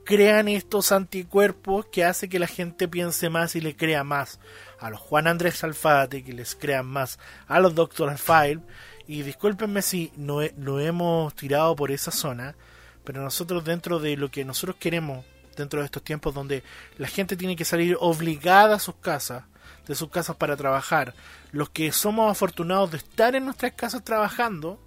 [0.04, 4.40] crean estos anticuerpos que hace que la gente piense más y le crea más
[4.82, 8.62] a los Juan Andrés Alfate, que les crean más a los Doctor File.
[9.08, 12.56] Y discúlpenme si no, no hemos tirado por esa zona,
[13.04, 15.24] pero nosotros dentro de lo que nosotros queremos,
[15.56, 16.64] dentro de estos tiempos donde
[16.98, 19.44] la gente tiene que salir obligada a sus casas,
[19.88, 21.14] de sus casas para trabajar,
[21.52, 24.80] los que somos afortunados de estar en nuestras casas trabajando,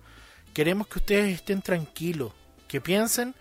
[0.53, 2.32] queremos que ustedes estén tranquilos,
[2.66, 3.34] que piensen,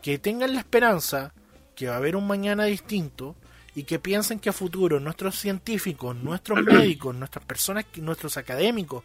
[0.00, 1.32] que tengan la esperanza
[1.76, 3.36] que va a haber un mañana distinto
[3.74, 9.04] y que piensen que a futuro nuestros científicos, nuestros médicos, nuestras personas, nuestros académicos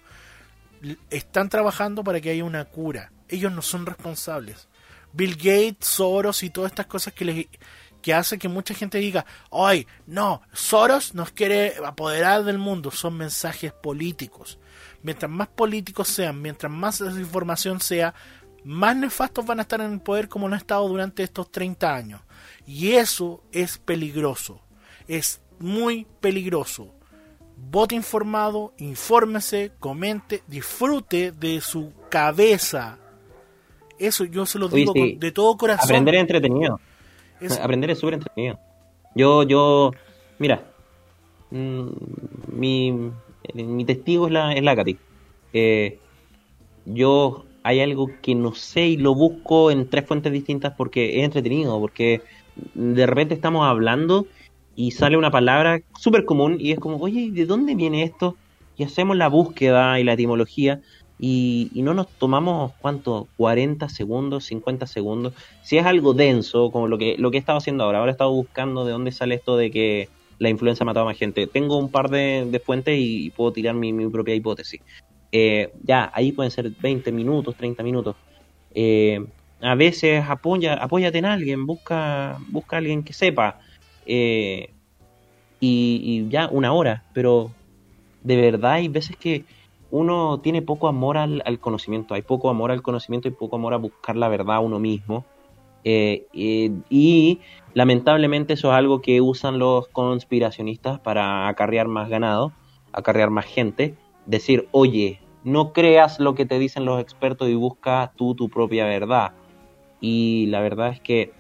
[1.10, 3.12] están trabajando para que haya una cura.
[3.28, 4.68] Ellos no son responsables.
[5.14, 7.48] Bill Gates, Soros y todas estas cosas que les
[8.02, 13.18] que hace que mucha gente diga, "Ay, no, Soros nos quiere apoderar del mundo", son
[13.18, 14.60] mensajes políticos
[15.04, 18.14] mientras más políticos sean, mientras más desinformación sea,
[18.64, 21.96] más nefastos van a estar en el poder como lo han estado durante estos 30
[21.96, 22.22] años.
[22.68, 24.60] Y eso es peligroso.
[25.08, 26.94] Es muy peligroso.
[27.56, 33.00] Vote informado, infórmese, comente, disfrute de su cabeza.
[33.98, 35.16] Eso yo se lo digo sí.
[35.20, 35.86] de todo corazón.
[35.86, 36.80] Aprender es entretenido.
[37.42, 38.60] Es- Aprender es súper entretenido.
[39.16, 39.92] Yo, yo,
[40.38, 40.64] mira,
[41.50, 41.88] mm,
[42.52, 42.92] mi,
[43.56, 44.98] mi testigo es la, es la Katy.
[45.54, 46.00] Eh,
[46.86, 51.26] yo hay algo que no sé y lo busco en tres fuentes distintas porque es
[51.26, 52.22] entretenido, porque
[52.74, 54.28] de repente estamos hablando
[54.76, 58.36] y sale una palabra súper común y es como, oye, ¿de dónde viene esto?
[58.78, 60.82] Y hacemos la búsqueda y la etimología
[61.20, 63.28] y, no nos tomamos, ¿cuánto?
[63.38, 65.34] 40 segundos, 50 segundos.
[65.64, 68.14] Si es algo denso, como lo que, lo que he estado haciendo ahora, ahora he
[68.14, 71.48] estado buscando de dónde sale esto de que la influenza ha matado a más gente.
[71.48, 74.82] Tengo un par de, de fuentes y puedo tirar mi, mi propia hipótesis.
[75.32, 78.16] Eh, ya, ahí pueden ser 20 minutos, 30 minutos.
[78.76, 79.26] Eh,
[79.62, 83.60] a veces apoya, apóyate en alguien, busca, busca a alguien que sepa.
[84.06, 84.72] Eh,
[85.60, 87.52] y, ya, una hora, pero
[88.24, 89.46] de verdad hay veces que
[89.90, 93.78] uno tiene poco amor al, conocimiento, hay poco amor al conocimiento y poco amor a
[93.78, 95.26] buscar la verdad a uno mismo.
[95.84, 97.40] Eh, y
[97.74, 102.52] lamentablemente eso es algo que usan los conspiracionistas para acarrear más ganado,
[102.92, 103.96] acarrear más gente.
[104.26, 108.86] Decir, oye, no creas lo que te dicen los expertos y busca tú tu propia
[108.86, 109.32] verdad.
[110.00, 111.34] Y la verdad es que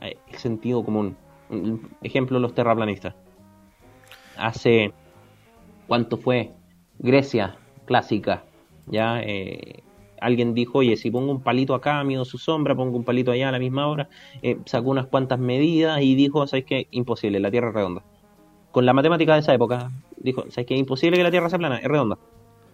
[0.00, 1.16] el sentido común.
[2.02, 3.14] Ejemplo, los terraplanistas.
[4.36, 4.92] Hace,
[5.86, 6.52] ¿cuánto fue?
[6.98, 8.44] Grecia, clásica.
[8.86, 9.82] Ya, eh,
[10.20, 13.48] alguien dijo, oye, si pongo un palito acá, mido su sombra, pongo un palito allá
[13.48, 14.08] a la misma hora,
[14.42, 16.86] eh, sacó unas cuantas medidas y dijo, ¿sabes qué?
[16.90, 18.02] Imposible, la Tierra es redonda.
[18.70, 20.76] Con la matemática de esa época, dijo, ¿sabes qué?
[20.76, 22.18] Imposible que la Tierra sea plana, es redonda.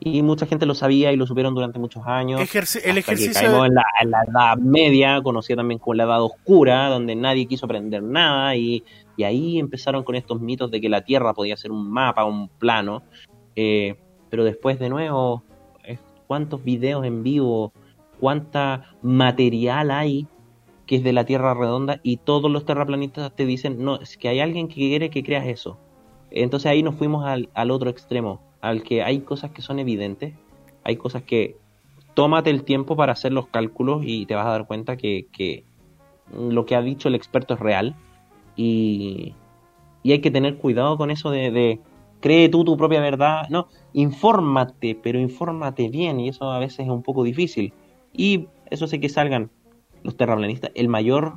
[0.01, 2.41] Y mucha gente lo sabía y lo supieron durante muchos años.
[2.41, 3.41] el ejercicio.
[3.41, 7.47] Que en, la, en, la, Edad Media, conocida también como la Edad Oscura, donde nadie
[7.47, 8.55] quiso aprender nada.
[8.57, 8.85] Y,
[9.17, 12.49] y ahí empezaron con estos mitos de que la Tierra podía ser un mapa, un
[12.49, 13.03] plano.
[13.57, 13.97] Eh,
[14.29, 15.43] pero después, de nuevo,
[16.27, 17.73] cuántos videos en vivo,
[18.19, 20.27] cuánta material hay
[20.87, 24.29] que es de la Tierra redonda y todos los terraplanistas te dicen, no, es que
[24.29, 25.79] hay alguien que quiere que creas eso.
[26.31, 30.33] Entonces ahí nos fuimos al, al otro extremo, al que hay cosas que son evidentes,
[30.85, 31.57] hay cosas que
[32.15, 35.65] tómate el tiempo para hacer los cálculos y te vas a dar cuenta que, que
[36.33, 37.95] lo que ha dicho el experto es real
[38.57, 39.35] y,
[40.03, 41.81] y hay que tener cuidado con eso de, de
[42.21, 46.89] cree tú tu propia verdad, no, infórmate, pero infórmate bien y eso a veces es
[46.89, 47.75] un poco difícil.
[48.15, 49.51] Y eso sé que salgan
[50.03, 51.35] los terraplanistas, el mayor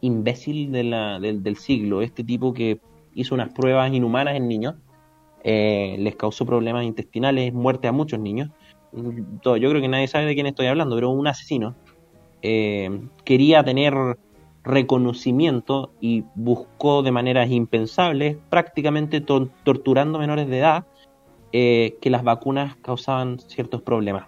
[0.00, 2.78] imbécil de la, del, del, siglo, este tipo que
[3.14, 4.76] hizo unas pruebas inhumanas en niños,
[5.44, 8.50] eh, les causó problemas intestinales, muerte a muchos niños.
[9.42, 11.76] Todo, yo creo que nadie sabe de quién estoy hablando, pero un asesino
[12.42, 13.94] eh, quería tener
[14.62, 20.86] reconocimiento y buscó de maneras impensables, prácticamente to torturando menores de edad,
[21.52, 24.26] eh, que las vacunas causaban ciertos problemas.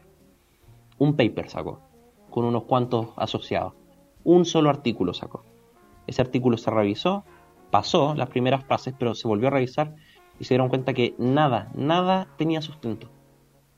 [0.98, 1.80] Un paper sacó,
[2.30, 3.74] con unos cuantos asociados.
[4.24, 5.44] Un solo artículo sacó.
[6.06, 7.24] Ese artículo se revisó,
[7.70, 9.94] pasó las primeras fases, pero se volvió a revisar
[10.38, 13.08] y se dieron cuenta que nada, nada tenía sustento.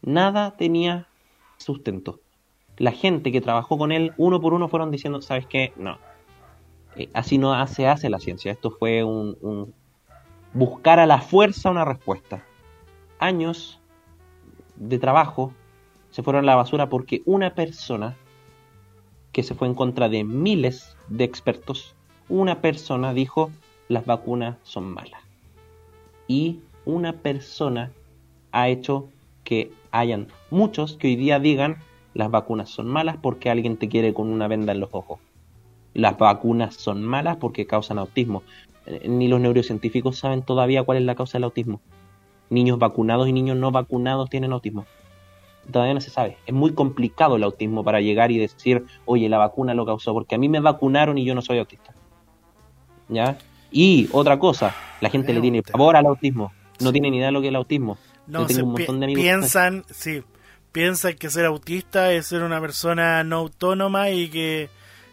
[0.02, 1.08] Nada tenía
[1.56, 2.20] sustento.
[2.76, 5.72] La gente que trabajó con él, uno por uno, fueron diciendo, ¿sabes qué?
[5.76, 5.98] No,
[6.96, 8.52] eh, así no se hace la ciencia.
[8.52, 9.74] Esto fue un,
[10.52, 12.44] buscar a la fuerza una respuesta.
[13.18, 13.80] Años
[14.76, 15.52] de trabajo
[16.10, 18.16] se fueron a la basura porque una persona
[19.32, 21.96] que se fue en contra de miles de expertos,
[22.28, 23.50] una persona dijo
[23.88, 25.23] las vacunas son malas.
[26.28, 27.92] Y una persona
[28.52, 29.08] ha hecho
[29.42, 31.78] que hayan muchos que hoy día digan
[32.14, 35.18] las vacunas son malas porque alguien te quiere con una venda en los ojos
[35.94, 38.42] las vacunas son malas porque causan autismo.
[38.86, 41.80] Eh, ni los neurocientíficos saben todavía cuál es la causa del autismo.
[42.50, 44.84] Niños vacunados y niños no vacunados tienen autismo.
[45.70, 46.36] Todavía no se sabe.
[46.44, 50.34] Es muy complicado el autismo para llegar y decir, oye, la vacuna lo causó, porque
[50.34, 51.94] a mí me vacunaron y yo no soy autista.
[53.08, 53.38] ¿Ya?
[53.76, 56.52] Y otra cosa, la gente le tiene favor al autismo.
[56.80, 57.98] No tiene ni idea de lo que es el autismo.
[58.28, 60.22] No, tengo un montón de amigos piensan, sí,
[60.70, 64.68] piensan que ser autista es ser una persona no autónoma y que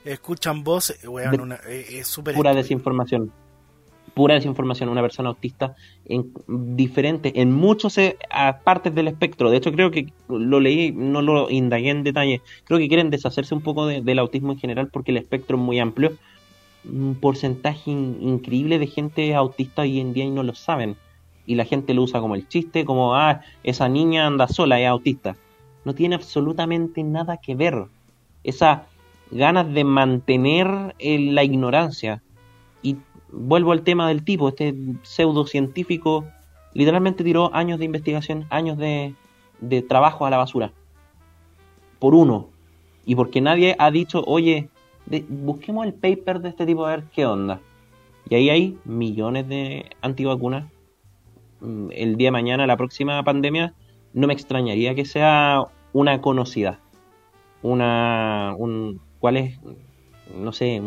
[0.05, 2.35] escuchan voces, eh, es súper...
[2.35, 3.31] Pura desinformación.
[4.13, 4.89] Pura desinformación.
[4.89, 5.73] Una persona autista
[6.05, 8.15] en, diferente en muchas eh,
[8.63, 9.49] partes del espectro.
[9.49, 12.43] De hecho, creo que lo leí, no lo indagué en detalle.
[12.65, 15.79] Creo que quieren deshacerse un poco del autismo en general porque el espectro es muy
[15.79, 16.11] amplio.
[16.83, 20.95] Un porcentaje increíble de gente autista hoy en día y no lo saben.
[21.45, 24.87] Y la gente lo usa como el chiste, como, ah, esa niña anda sola, es
[24.87, 25.35] autista.
[25.85, 27.85] No tiene absolutamente nada que ver.
[28.43, 28.87] Esa
[29.31, 32.21] ganas de mantener eh, la ignorancia.
[32.81, 32.97] Y
[33.31, 36.25] vuelvo al tema del tipo, este pseudocientífico
[36.73, 39.15] literalmente tiró años de investigación, años de,
[39.59, 40.71] de trabajo a la basura.
[41.99, 42.49] Por uno.
[43.05, 44.69] Y porque nadie ha dicho, oye,
[45.29, 47.59] busquemos el paper de este tipo a ver qué onda.
[48.29, 50.65] Y ahí hay millones de antivacunas.
[51.59, 53.73] Mm, el día de mañana, la próxima pandemia,
[54.13, 56.79] no me extrañaría que sea una conocida.
[57.61, 59.59] Una, un, cuál es,
[60.35, 60.81] no sé,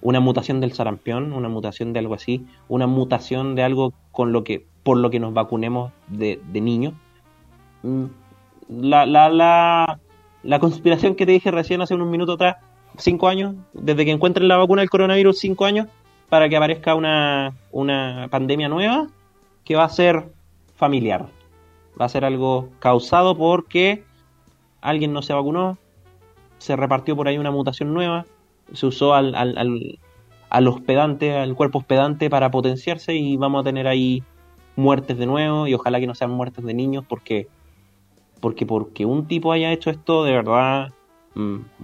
[0.00, 4.42] una mutación del sarampión, una mutación de algo así, una mutación de algo con lo
[4.42, 6.94] que, por lo que nos vacunemos de, de niños.
[7.82, 8.06] Mm,
[8.68, 10.00] la, la, la,
[10.42, 12.56] la conspiración que te dije recién hace unos minutos atrás,
[12.96, 15.86] cinco años, desde que encuentren la vacuna del coronavirus, cinco años,
[16.28, 19.08] para que aparezca una, una pandemia nueva
[19.64, 20.32] que va a ser
[20.76, 21.28] familiar.
[22.00, 24.04] Va a ser algo causado porque
[24.80, 25.76] alguien no se vacunó,
[26.58, 28.26] se repartió por ahí una mutación nueva,
[28.72, 29.98] se usó al, al,
[30.48, 34.22] al, hospedante, al cuerpo hospedante para potenciarse y vamos a tener ahí
[34.76, 37.48] muertes de nuevo y ojalá que no sean muertes de niños porque
[38.40, 40.92] porque porque un tipo haya hecho esto de verdad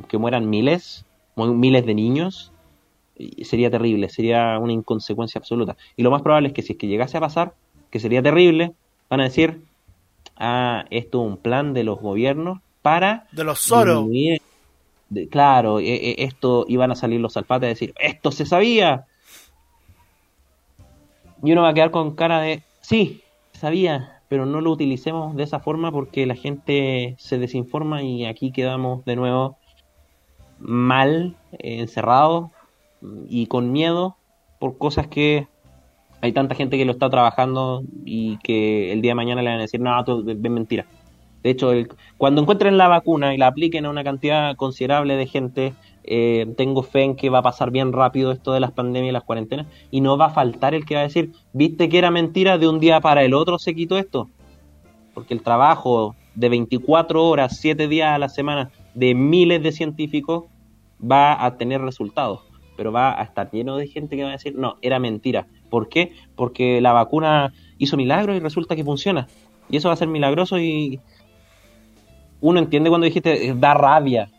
[0.08, 1.06] que mueran miles
[1.36, 2.52] miles de niños,
[3.42, 5.76] sería terrible, sería una inconsecuencia absoluta.
[5.96, 7.54] Y lo más probable es que si es que llegase a pasar,
[7.90, 8.72] que sería terrible,
[9.08, 9.60] van a decir,
[10.36, 13.26] ah, esto es un plan de los gobiernos para...
[13.32, 14.06] De los Soros.
[15.30, 19.06] claro, e, e, esto iban a salir los alfates a decir, esto se sabía.
[21.42, 25.44] Y uno va a quedar con cara de, sí, sabía, pero no lo utilicemos de
[25.44, 29.58] esa forma porque la gente se desinforma y aquí quedamos de nuevo
[30.58, 32.50] mal, encerrados
[33.28, 34.16] y con miedo
[34.58, 35.46] por cosas que
[36.20, 39.58] hay tanta gente que lo está trabajando y que el día de mañana le van
[39.58, 40.86] a decir, no, todo es mentira.
[41.42, 41.70] De hecho,
[42.16, 45.74] cuando encuentren la vacuna y la apliquen a una cantidad considerable de gente,
[46.06, 49.12] eh, tengo fe en que va a pasar bien rápido esto de las pandemias y
[49.12, 52.10] las cuarentenas y no va a faltar el que va a decir, viste que era
[52.10, 54.28] mentira, de un día para el otro se quitó esto.
[55.14, 60.44] Porque el trabajo de 24 horas, 7 días a la semana de miles de científicos
[61.02, 62.40] va a tener resultados,
[62.76, 65.46] pero va a estar lleno de gente que va a decir, no, era mentira.
[65.70, 66.12] ¿Por qué?
[66.36, 69.26] Porque la vacuna hizo milagros y resulta que funciona.
[69.68, 71.00] Y eso va a ser milagroso y
[72.40, 74.30] uno entiende cuando dijiste, da rabia.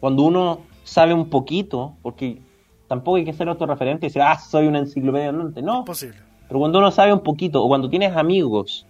[0.00, 2.40] Cuando uno sabe un poquito, porque
[2.86, 5.62] tampoco hay que ser otro referente y decir, ah, soy una enciclopedia andante.
[5.62, 6.18] No, posible.
[6.46, 8.86] Pero cuando uno sabe un poquito, o cuando tienes amigos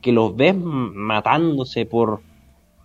[0.00, 2.20] que los ves matándose por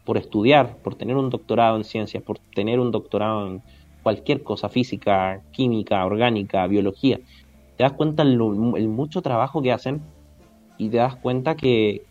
[0.06, 3.62] por estudiar, por tener un doctorado en ciencias, por tener un doctorado en
[4.04, 7.20] cualquier cosa, física, química, orgánica, biología,
[7.78, 10.02] te das cuenta el, mucho trabajo que hacen
[10.78, 12.04] y te das cuenta que,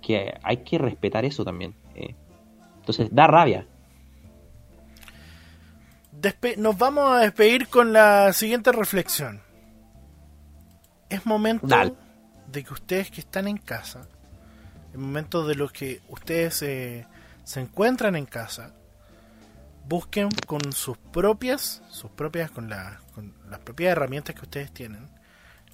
[0.00, 1.74] que hay que respetar eso también.
[1.94, 2.14] Eh.
[2.78, 3.66] Entonces, da rabia.
[6.56, 9.42] Nos vamos a despedir con la siguiente reflexión.
[11.08, 11.66] Es momento
[12.46, 14.08] de que ustedes que están en casa
[14.92, 17.06] en momentos de los que ustedes eh,
[17.44, 18.74] se encuentran en casa,
[19.86, 22.70] busquen con sus propias, sus propias, con,
[23.14, 25.08] con las propias herramientas que ustedes tienen,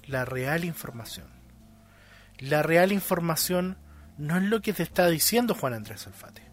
[0.05, 1.27] la real información.
[2.37, 3.77] La real información
[4.17, 6.46] no es lo que te está diciendo Juan Andrés Alfate.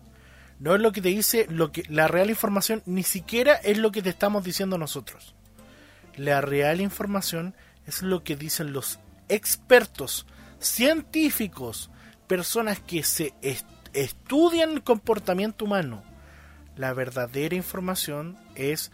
[0.65, 3.93] No es lo que te dice, lo que, la real información ni siquiera es lo
[3.93, 5.35] que te estamos diciendo nosotros.
[6.17, 7.55] La real información
[7.87, 10.27] es lo que dicen los expertos
[10.61, 11.91] científicos
[12.27, 13.35] personas que se
[13.93, 16.03] estudian el comportamiento humano.
[16.77, 18.91] La verdadera información es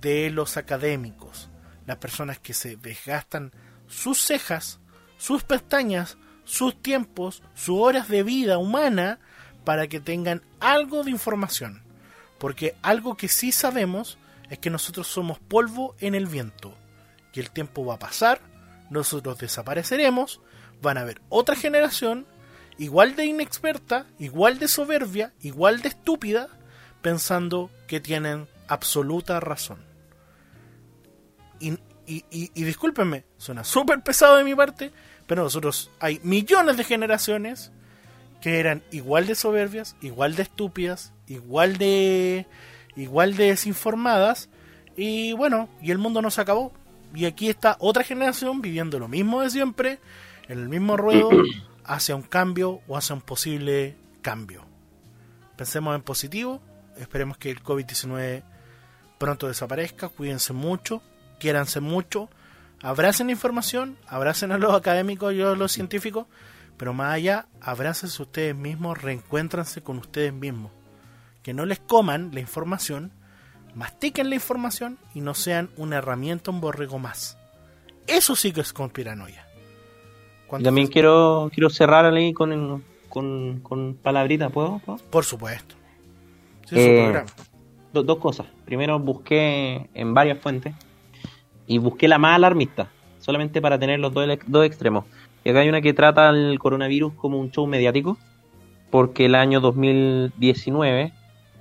[0.00, 1.50] de los académicos,
[1.86, 3.50] las personas que se desgastan
[3.88, 4.78] sus cejas,
[5.18, 9.18] sus pestañas, sus tiempos, sus horas de vida humana
[9.64, 11.82] para que tengan algo de información.
[12.38, 14.18] Porque algo que sí sabemos
[14.48, 16.74] es que nosotros somos polvo en el viento,
[17.32, 18.40] que el tiempo va a pasar,
[18.90, 20.40] nosotros desapareceremos,
[20.82, 22.26] van a haber otra generación
[22.78, 26.48] igual de inexperta, igual de soberbia, igual de estúpida,
[27.02, 29.78] pensando que tienen absoluta razón.
[31.60, 34.90] Y, y, discúlpenme, suena súper pesado de mi parte,
[35.26, 37.70] pero nosotros hay millones de generaciones
[38.40, 42.46] que eran igual de soberbias, igual de estúpidas, igual de
[42.96, 44.48] igual de desinformadas
[44.96, 46.72] y bueno, y el mundo no se acabó.
[47.14, 49.98] Y aquí está otra generación viviendo lo mismo de siempre,
[50.48, 51.30] en el mismo ruedo,
[51.84, 54.64] hacia un cambio o hacia un posible cambio.
[55.56, 56.60] Pensemos en positivo,
[56.96, 58.42] esperemos que el COVID-19
[59.18, 61.02] pronto desaparezca, cuídense mucho,
[61.38, 62.30] quiéranse mucho,
[62.82, 66.26] abracen la información, abracen a los académicos y a los científicos,
[66.80, 70.72] pero más allá, abrácense ustedes mismos, reencuéntranse con ustedes mismos.
[71.42, 73.12] Que no les coman la información,
[73.74, 77.36] mastiquen la información y no sean una herramienta, un borrego más.
[78.06, 79.46] Eso sí que es conspiranoia.
[80.62, 84.80] También quiero quiero cerrar ahí con, con, con palabritas, ¿puedo?
[85.10, 85.74] Por supuesto.
[86.70, 87.24] Eh,
[87.92, 88.46] dos cosas.
[88.64, 90.74] Primero busqué en varias fuentes
[91.66, 92.88] y busqué la más alarmista,
[93.18, 95.04] solamente para tener los dos, dos extremos.
[95.44, 98.18] Y acá hay una que trata al coronavirus como un show mediático,
[98.90, 101.12] porque el año 2019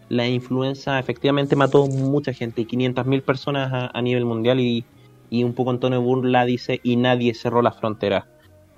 [0.09, 4.83] la influenza efectivamente mató mucha gente, 500.000 personas a, nivel mundial y,
[5.29, 8.25] y un poco Antonio Burla dice y nadie cerró las fronteras.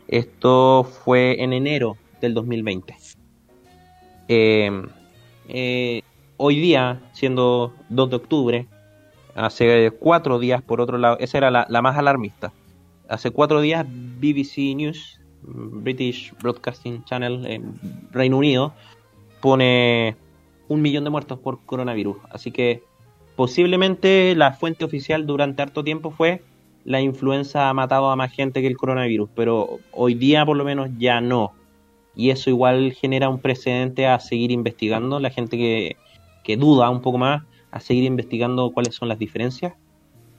[0.08, 2.96] Esto fue en enero del 2020.
[4.28, 4.88] Em,
[5.48, 6.02] eh,
[6.38, 8.68] hoy día, siendo 2 de octubre,
[9.36, 12.54] hace cuatro días, por otro lado, esa era la, más alarmista.
[13.12, 17.78] Hace cuatro días, BBC News, British Broadcasting Channel, en
[18.10, 18.74] Reino Unido,
[19.42, 20.16] pone
[20.70, 22.16] un millón de muertos por coronavirus.
[22.30, 22.84] Así que
[23.36, 26.42] posiblemente la fuente oficial durante harto tiempo fue
[26.86, 30.64] la influenza ha matado a más gente que el coronavirus, pero hoy día por lo
[30.64, 31.52] menos ya no.
[32.16, 35.20] Y eso igual genera un precedente a seguir investigando.
[35.20, 35.98] La gente que,
[36.56, 39.74] duda un poco más a seguir investigando cuáles son las diferencias,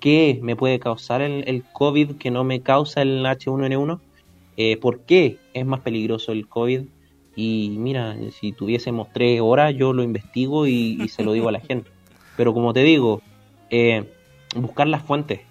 [0.02, 4.00] qué me puede causar el, COVID que no me causa el H1N1,
[4.56, 6.82] eh, por qué es más peligroso el COVID.
[7.36, 11.60] Y mira, si tuviésemos tres horas, yo lo investigo y, se lo digo a la
[11.60, 11.88] gente.
[12.36, 13.22] Pero como te digo,
[13.70, 14.04] eh,
[14.56, 15.42] buscar las fuentes.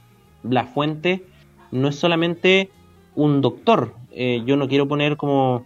[0.43, 1.23] La fuente
[1.71, 2.69] no es solamente
[3.15, 3.95] un doctor.
[4.11, 5.65] Eh, yo no quiero poner como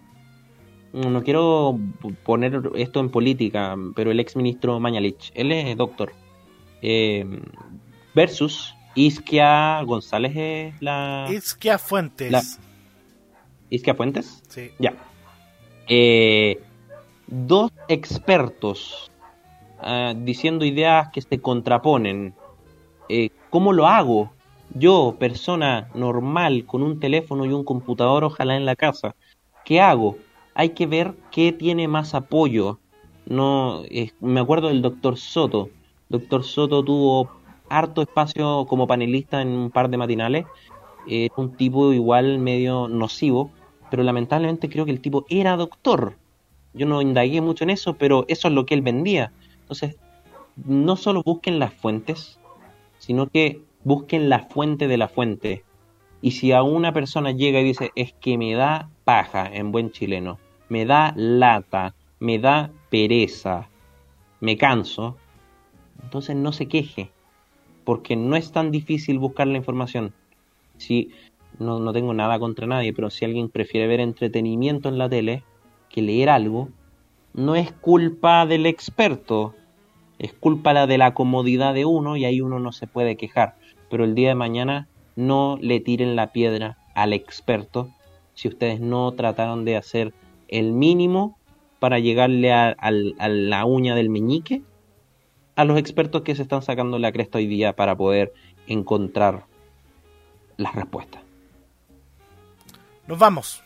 [0.92, 1.76] no quiero
[2.22, 6.12] poner esto en política, pero el ex ministro Mañalich, él es doctor.
[8.14, 11.28] Versus Isquia González es la.
[11.30, 12.32] Isquia Fuentes.
[12.32, 12.42] la-
[13.70, 14.42] ¿Isquia Fuentes?
[14.48, 14.70] Sí.
[14.78, 14.94] Ya.
[15.88, 16.60] Eh,
[17.26, 19.10] dos expertos
[19.80, 22.34] ah, diciendo ideas que se contraponen.
[23.08, 24.32] Eh, ¿Cómo lo hago?
[24.74, 29.14] Yo, persona normal, con un teléfono y un computador, ojalá en la casa.
[29.64, 30.16] ¿Qué hago?
[30.54, 32.78] Hay que ver qué tiene más apoyo.
[33.26, 35.70] No, eh, me acuerdo del doctor Soto.
[36.08, 37.30] Doctor Soto tuvo
[37.68, 40.46] harto espacio como panelista en un par de matinales.
[41.36, 43.50] Un tipo igual medio nocivo,
[43.90, 46.16] pero lamentablemente creo que el tipo era doctor.
[46.74, 49.32] Yo no indagué mucho en eso, pero eso es lo que él vendía.
[49.60, 49.96] Entonces,
[50.64, 52.38] no solo busquen las fuentes,
[52.98, 55.64] sino que busquen la fuente de la fuente.
[56.22, 59.92] Y si a una persona llega y dice, es que me da paja en buen
[59.92, 60.38] chileno,
[60.68, 63.68] me da lata, me da pereza,
[64.40, 65.16] me canso,
[66.02, 67.10] entonces no se queje,
[67.86, 70.12] porque no es tan difícil buscar la información.
[70.76, 71.12] Si
[71.60, 75.44] no, no tengo nada contra nadie, pero si alguien prefiere ver entretenimiento en la tele
[75.88, 76.68] que leer algo,
[77.32, 79.54] no es culpa del experto,
[80.18, 83.54] es culpa de la comodidad de uno y ahí uno no se puede quejar.
[83.88, 87.90] Pero el día de mañana no le tiren la piedra al experto
[88.34, 90.12] si ustedes no trataron de hacer
[90.48, 91.38] el mínimo
[91.78, 94.62] para llegarle a la uña del meñique
[95.56, 98.32] a los expertos que se están sacando la cresta hoy día para poder
[98.66, 99.44] encontrar
[100.56, 101.22] las respuestas.
[103.06, 103.62] Nos vamos.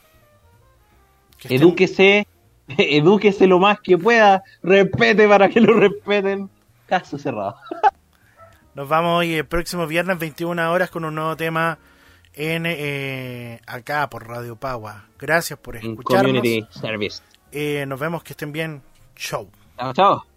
[1.38, 2.26] Que estén- Edúquese,
[2.68, 6.48] edúquese lo más que pueda, respete para que lo respeten.
[6.86, 7.56] Caso cerrado.
[8.74, 11.78] Nos vamos hoy el próximo viernes 21 horas con un nuevo tema
[12.34, 15.06] en eh, acá por Radio Pagua.
[15.18, 16.32] Gracias por escucharnos.
[16.32, 17.20] Community Service.
[17.50, 18.80] Eh, nos vemos que estén bien.
[19.16, 19.50] Show.
[19.76, 20.29] Chao, chao.